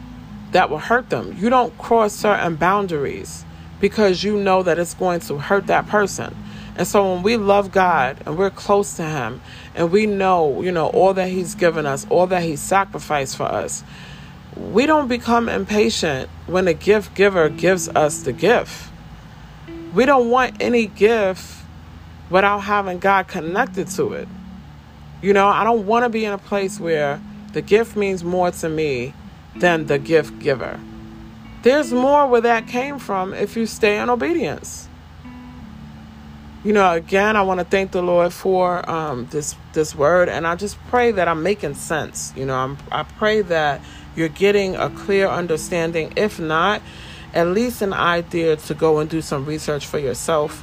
[0.52, 1.34] that will hurt them.
[1.38, 3.43] You don't cross certain boundaries
[3.80, 6.34] because you know that it's going to hurt that person.
[6.76, 9.40] And so when we love God and we're close to Him
[9.74, 13.44] and we know, you know, all that He's given us, all that He sacrificed for
[13.44, 13.84] us,
[14.56, 18.90] we don't become impatient when the gift giver gives us the gift.
[19.94, 21.62] We don't want any gift
[22.30, 24.28] without having God connected to it.
[25.22, 27.20] You know, I don't want to be in a place where
[27.52, 29.14] the gift means more to me
[29.56, 30.80] than the gift giver.
[31.64, 34.86] There's more where that came from if you stay in obedience.
[36.62, 40.46] You know, again, I want to thank the Lord for um, this this word, and
[40.46, 42.34] I just pray that I'm making sense.
[42.36, 43.80] You know, I'm, I pray that
[44.14, 46.12] you're getting a clear understanding.
[46.16, 46.82] If not,
[47.32, 50.62] at least an idea to go and do some research for yourself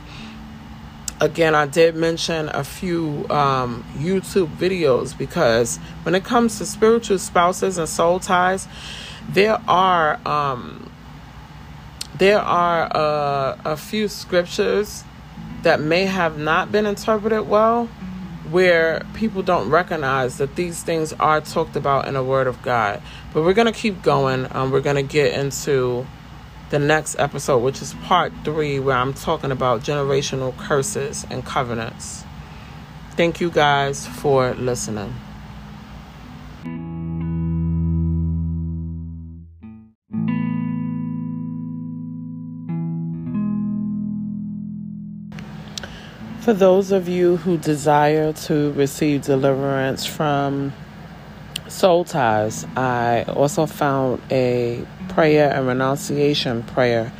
[1.20, 7.20] again, I did mention a few um, YouTube videos because when it comes to spiritual
[7.20, 8.68] spouses and soul ties,
[9.30, 10.91] there are um,
[12.18, 15.04] there are uh, a few scriptures
[15.64, 17.86] that may have not been interpreted well,
[18.50, 23.02] where people don't recognize that these things are talked about in the Word of God.
[23.34, 24.48] But we're gonna keep going.
[24.52, 26.06] Um, we're gonna get into
[26.70, 32.24] the next episode, which is part three, where I'm talking about generational curses and covenants.
[33.12, 35.14] Thank you guys for listening.
[46.52, 50.74] For those of you who desire to receive deliverance from
[51.70, 57.14] soul ties, I also found a prayer and renunciation prayer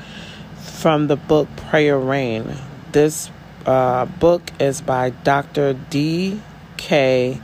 [0.58, 2.58] from the book Prayer Rain.
[2.92, 3.32] This
[3.66, 5.76] uh, book is by Dr.
[5.90, 6.42] D.
[6.76, 7.40] K.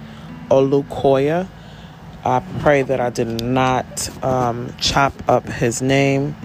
[0.52, 1.48] Olukoya.
[2.26, 6.36] I pray that I did not um, chop up his name.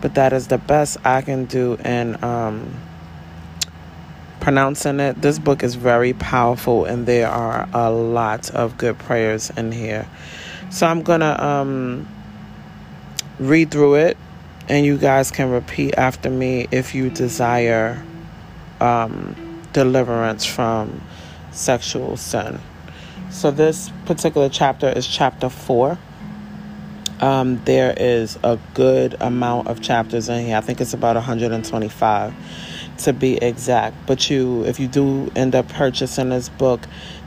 [0.00, 2.77] but that is the best I can do in um,
[4.40, 5.20] pronouncing it.
[5.20, 10.06] This book is very powerful, and there are a lot of good prayers in here.
[10.70, 12.08] So I'm gonna um,
[13.38, 14.16] read through it,
[14.68, 18.02] and you guys can repeat after me if you desire
[18.80, 19.34] um,
[19.72, 21.00] deliverance from
[21.50, 22.60] sexual sin.
[23.30, 25.98] So this particular chapter is chapter four.
[27.20, 30.56] Um, there is a good amount of chapters in here.
[30.56, 32.32] I think it's about 125
[32.98, 33.96] to be exact.
[34.06, 36.80] But you, if you do end up purchasing this book,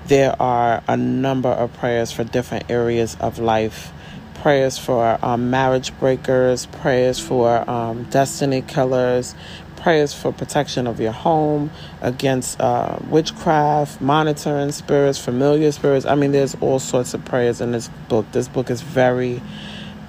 [0.07, 3.91] there are a number of prayers for different areas of life.
[4.35, 9.35] Prayers for um, marriage breakers, prayers for um, destiny killers,
[9.77, 16.05] prayers for protection of your home against uh, witchcraft, monitoring spirits, familiar spirits.
[16.05, 18.31] I mean, there's all sorts of prayers in this book.
[18.31, 19.41] This book is very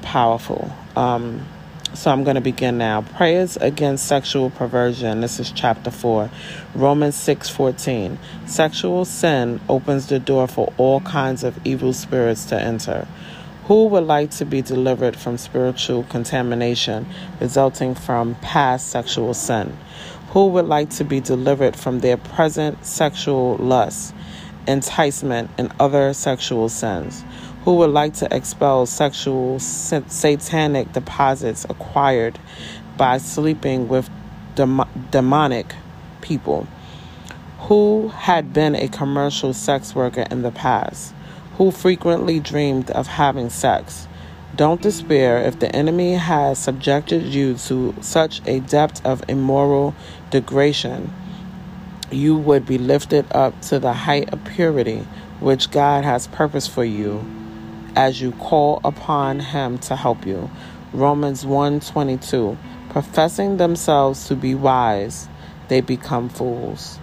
[0.02, 0.70] powerful.
[0.96, 1.46] Um,
[1.94, 3.02] so I'm going to begin now.
[3.02, 5.20] Prayers against sexual perversion.
[5.20, 6.30] This is chapter 4.
[6.74, 8.16] Romans 6:14.
[8.46, 13.06] Sexual sin opens the door for all kinds of evil spirits to enter.
[13.66, 17.06] Who would like to be delivered from spiritual contamination
[17.40, 19.76] resulting from past sexual sin?
[20.30, 24.14] Who would like to be delivered from their present sexual lust,
[24.66, 27.22] enticement, and other sexual sins?
[27.64, 32.38] Who would like to expel sexual satanic deposits acquired
[32.96, 34.10] by sleeping with
[34.56, 35.74] dem- demonic
[36.20, 36.66] people,
[37.60, 41.14] who had been a commercial sex worker in the past,
[41.56, 44.08] who frequently dreamed of having sex.
[44.56, 49.94] Don't despair if the enemy has subjected you to such a depth of immoral
[50.30, 51.12] degradation.
[52.10, 55.06] You would be lifted up to the height of purity
[55.38, 57.24] which God has purposed for you
[57.96, 60.50] as you call upon him to help you.
[60.92, 62.56] Romans 1:22
[62.90, 65.28] Professing themselves to be wise,
[65.68, 66.98] they become fools.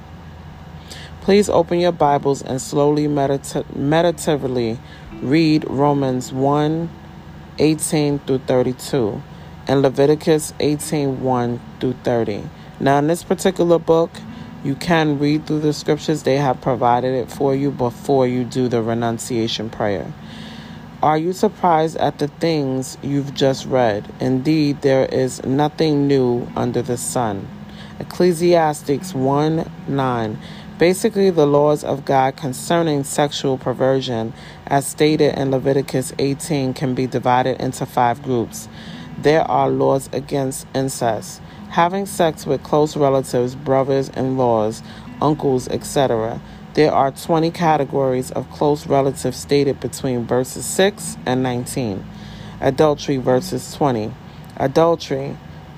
[1.22, 4.80] Please open your Bibles and slowly medita- meditatively
[5.22, 6.90] read Romans 1
[7.58, 9.22] 18 through 32
[9.68, 12.44] and Leviticus 18 1 through 30.
[12.80, 14.10] Now, in this particular book,
[14.64, 18.68] you can read through the scriptures, they have provided it for you before you do
[18.68, 20.12] the renunciation prayer.
[21.02, 24.14] Are you surprised at the things you've just read?
[24.20, 27.48] Indeed, there is nothing new under the sun.
[28.02, 30.40] Ecclesiastics 1 9.
[30.78, 34.34] Basically, the laws of God concerning sexual perversion,
[34.68, 38.68] as stated in Leviticus 18, can be divided into five groups.
[39.18, 44.84] There are laws against incest, having sex with close relatives, brothers in laws,
[45.22, 46.42] uncles, etc
[46.76, 52.06] there are 20 categories of close relatives stated between verses 6 and 19.
[52.62, 54.12] Adultery, verses 20.
[54.58, 55.36] Adultery,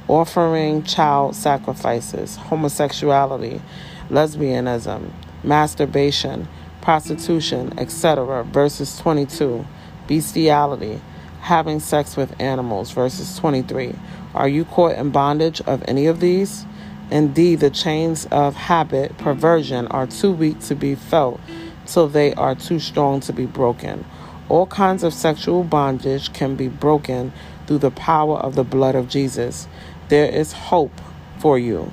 [0.07, 3.61] offering child sacrifices, homosexuality,
[4.09, 5.11] lesbianism,
[5.43, 6.47] masturbation,
[6.81, 8.43] prostitution, etc.
[8.43, 9.65] Verses 22.
[10.07, 10.99] Bestiality,
[11.39, 12.91] having sex with animals.
[12.91, 13.95] Verses 23.
[14.33, 16.65] Are you caught in bondage of any of these?
[17.11, 21.41] Indeed, the chains of habit, perversion, are too weak to be felt
[21.85, 24.05] till they are too strong to be broken.
[24.47, 27.33] All kinds of sexual bondage can be broken
[27.67, 29.67] through the power of the blood of Jesus.
[30.07, 31.01] There is hope
[31.37, 31.91] for you.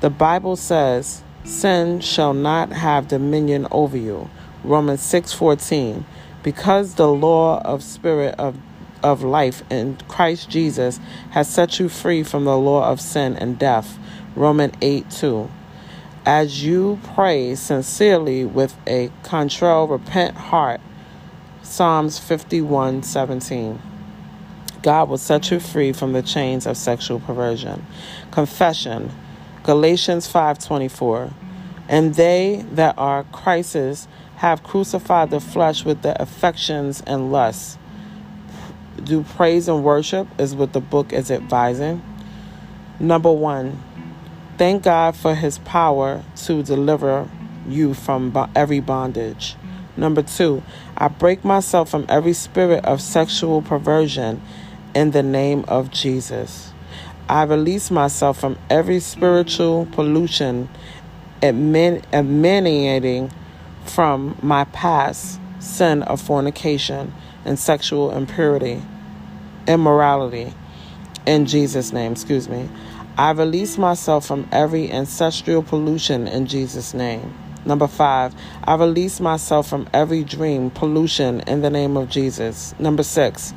[0.00, 4.28] The Bible says, Sin shall not have dominion over you.
[4.64, 6.04] Romans 6:14.
[6.42, 8.56] Because the law of spirit of
[9.02, 13.58] of life in Christ Jesus has set you free from the law of sin and
[13.58, 13.98] death.
[14.34, 15.50] Romans 8 2.
[16.24, 20.80] As you pray sincerely with a contrite, repent heart.
[21.62, 23.80] Psalms 51 17.
[24.82, 27.84] God will set you free from the chains of sexual perversion.
[28.30, 29.10] Confession.
[29.64, 31.30] Galatians 5:24.
[31.88, 37.78] And they that are Christ's have crucified the flesh with the affections and lusts.
[39.04, 42.02] Do praise and worship is what the book is advising.
[42.98, 43.82] Number 1.
[44.58, 47.28] Thank God for his power to deliver
[47.68, 49.54] you from every bondage.
[49.98, 50.62] Number two,
[50.96, 54.40] I break myself from every spirit of sexual perversion
[54.94, 56.72] in the name of Jesus.
[57.28, 60.68] I release myself from every spiritual pollution
[61.42, 63.30] emanating
[63.84, 67.12] from my past sin of fornication
[67.46, 68.82] and sexual impurity,
[69.66, 70.52] immorality.
[71.26, 72.68] In Jesus' name, excuse me.
[73.16, 77.32] I release myself from every ancestral pollution in Jesus' name.
[77.64, 78.34] Number five,
[78.64, 82.74] I release myself from every dream pollution in the name of Jesus.
[82.78, 83.54] Number six,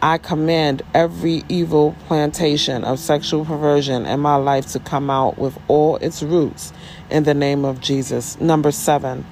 [0.00, 5.58] I command every evil plantation of sexual perversion in my life to come out with
[5.68, 6.72] all its roots
[7.10, 8.40] in the name of Jesus.
[8.40, 9.26] Number seven,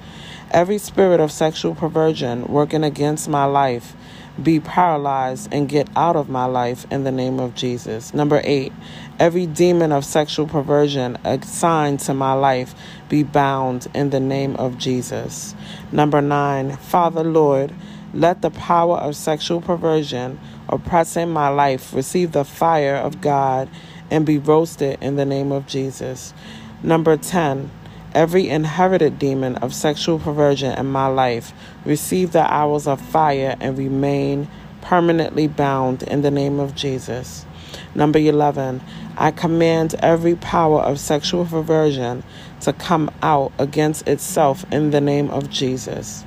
[0.51, 3.95] every spirit of sexual perversion working against my life
[4.43, 8.15] be paralyzed and get out of my life in the name of Jesus.
[8.15, 8.73] Number eight,
[9.19, 12.75] every demon of sexual perversion assigned to my life
[13.09, 15.55] be bound in the name of Jesus.
[15.93, 17.75] Number nine, Father Lord,
[18.15, 23.69] let the power of sexual perversion oppressing my life receive the fire of God
[24.11, 26.35] and be roasted in the name of Jesus.
[26.83, 27.71] Number 10.
[28.13, 31.53] Every inherited demon of sexual perversion in my life
[31.85, 34.49] receive the hours of fire and remain
[34.81, 37.47] permanently bound in the name of Jesus.
[37.95, 38.81] Number 11.
[39.17, 42.25] I command every power of sexual perversion
[42.63, 46.25] to come out against itself in the name of Jesus.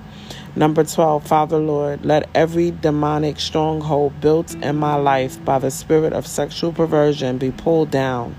[0.55, 6.13] Number 12, Father Lord, let every demonic stronghold built in my life by the spirit
[6.13, 8.38] of sexual perversion be pulled down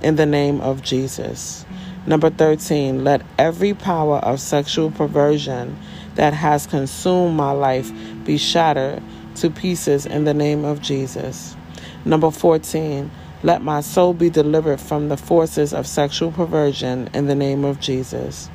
[0.00, 1.65] in the name of Jesus.
[2.06, 5.76] Number 13, let every power of sexual perversion
[6.14, 7.90] that has consumed my life
[8.24, 9.02] be shattered
[9.36, 11.56] to pieces in the name of Jesus.
[12.04, 13.10] Number 14,
[13.42, 17.80] let my soul be delivered from the forces of sexual perversion in the name of
[17.80, 18.50] Jesus.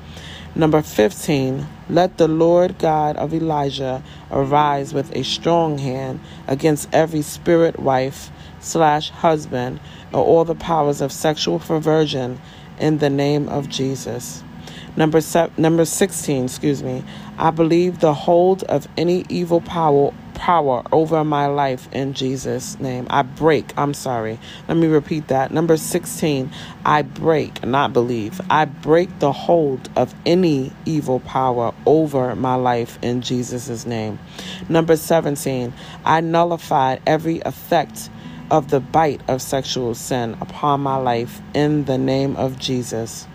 [0.56, 7.22] Number 15, let the Lord God of Elijah arise with a strong hand against every
[7.22, 8.32] spirit wife
[8.62, 9.80] slash husband
[10.14, 12.40] or all the powers of sexual perversion
[12.82, 14.44] in the name of Jesus.
[14.98, 17.04] Number se- number 16, excuse me.
[17.38, 20.12] I believe the hold of any evil power
[20.42, 23.06] power over my life in Jesus' name.
[23.12, 24.40] I break, I'm sorry.
[24.68, 25.52] Let me repeat that.
[25.52, 26.50] Number 16,
[26.84, 28.42] I break, not believe.
[28.50, 34.18] I break the hold of any evil power over my life in Jesus' name.
[34.68, 35.74] Number 17,
[36.06, 38.10] I nullified every effect
[38.52, 43.28] of the bite of sexual sin upon my life in the name of Jesus.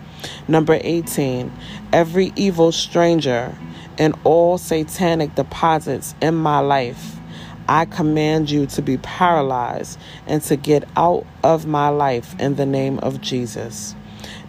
[0.47, 1.51] Number 18,
[1.91, 3.53] every evil stranger
[3.97, 7.17] and all satanic deposits in my life.
[7.67, 12.65] I command you to be paralyzed and to get out of my life in the
[12.65, 13.95] name of Jesus.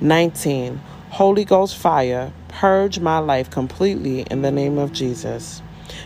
[0.00, 0.80] 19.
[1.10, 5.62] Holy Ghost fire, purge my life completely in the name of Jesus.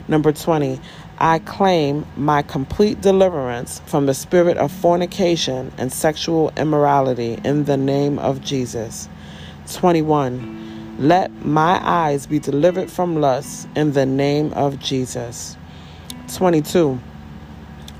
[0.08, 0.80] Number 20.
[1.22, 7.76] I claim my complete deliverance from the spirit of fornication and sexual immorality in the
[7.76, 9.08] name of Jesus.
[9.72, 10.96] 21.
[10.98, 15.56] Let my eyes be delivered from lust in the name of Jesus.
[16.34, 16.98] 22.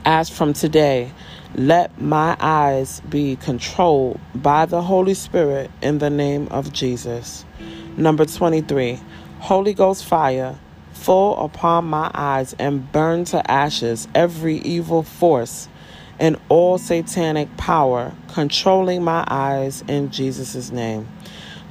[0.04, 1.12] As from today,
[1.54, 7.44] let my eyes be controlled by the Holy Spirit in the name of Jesus.
[7.96, 8.98] Number 23.
[9.38, 10.58] Holy Ghost fire,
[11.02, 15.68] fall upon my eyes and burn to ashes every evil force
[16.20, 21.08] and all satanic power controlling my eyes in Jesus' name.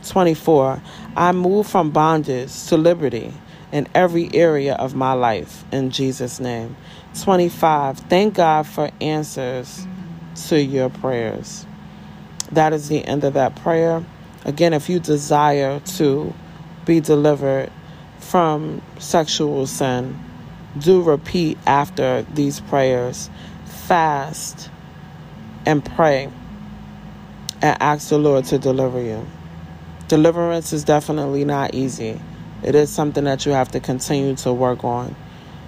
[0.07, 0.81] 24.
[1.15, 3.33] I move from bondage to liberty
[3.71, 6.75] in every area of my life in Jesus' name.
[7.21, 7.99] 25.
[7.99, 9.87] Thank God for answers
[10.47, 11.65] to your prayers.
[12.51, 14.03] That is the end of that prayer.
[14.43, 16.33] Again, if you desire to
[16.85, 17.71] be delivered
[18.21, 20.17] from sexual sin,
[20.77, 23.29] do repeat after these prayers.
[23.65, 24.69] Fast
[25.65, 26.29] and pray
[27.61, 29.27] and ask the Lord to deliver you.
[30.07, 32.19] Deliverance is definitely not easy.
[32.63, 35.15] It is something that you have to continue to work on.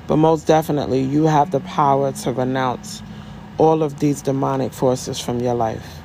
[0.07, 3.01] But most definitely, you have the power to renounce
[3.57, 6.02] all of these demonic forces from your life.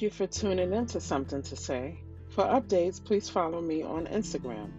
[0.00, 2.00] Thank you for tuning in to Something to Say.
[2.30, 4.70] For updates, please follow me on Instagram.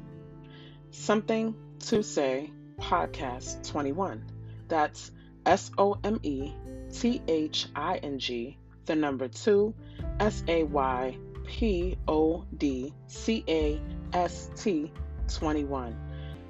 [0.89, 4.25] Something to Say Podcast 21.
[4.67, 5.11] That's
[5.45, 6.51] S O M E
[6.91, 8.57] T H I N G,
[8.87, 9.75] the number 2,
[10.19, 13.79] S A Y P O D C A
[14.13, 14.91] S T
[15.37, 15.95] 21.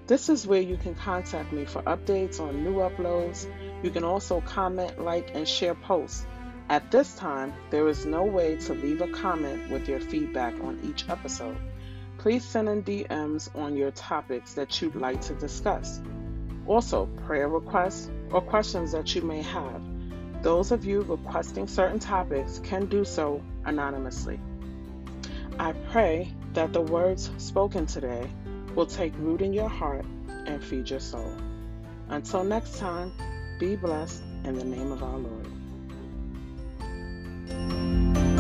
[0.08, 3.52] This is where you can contact me for updates on new uploads.
[3.84, 6.26] You can also comment, like, and share posts.
[6.72, 10.80] At this time, there is no way to leave a comment with your feedback on
[10.84, 11.58] each episode
[12.22, 16.00] please send in DMs on your topics that you'd like to discuss.
[16.68, 19.82] Also, prayer requests or questions that you may have.
[20.44, 24.40] Those of you requesting certain topics can do so anonymously.
[25.58, 28.30] I pray that the words spoken today
[28.76, 30.06] will take root in your heart
[30.46, 31.36] and feed your soul.
[32.10, 33.12] Until next time,
[33.60, 35.51] be blessed in the name of our Lord.
[37.52, 38.31] Música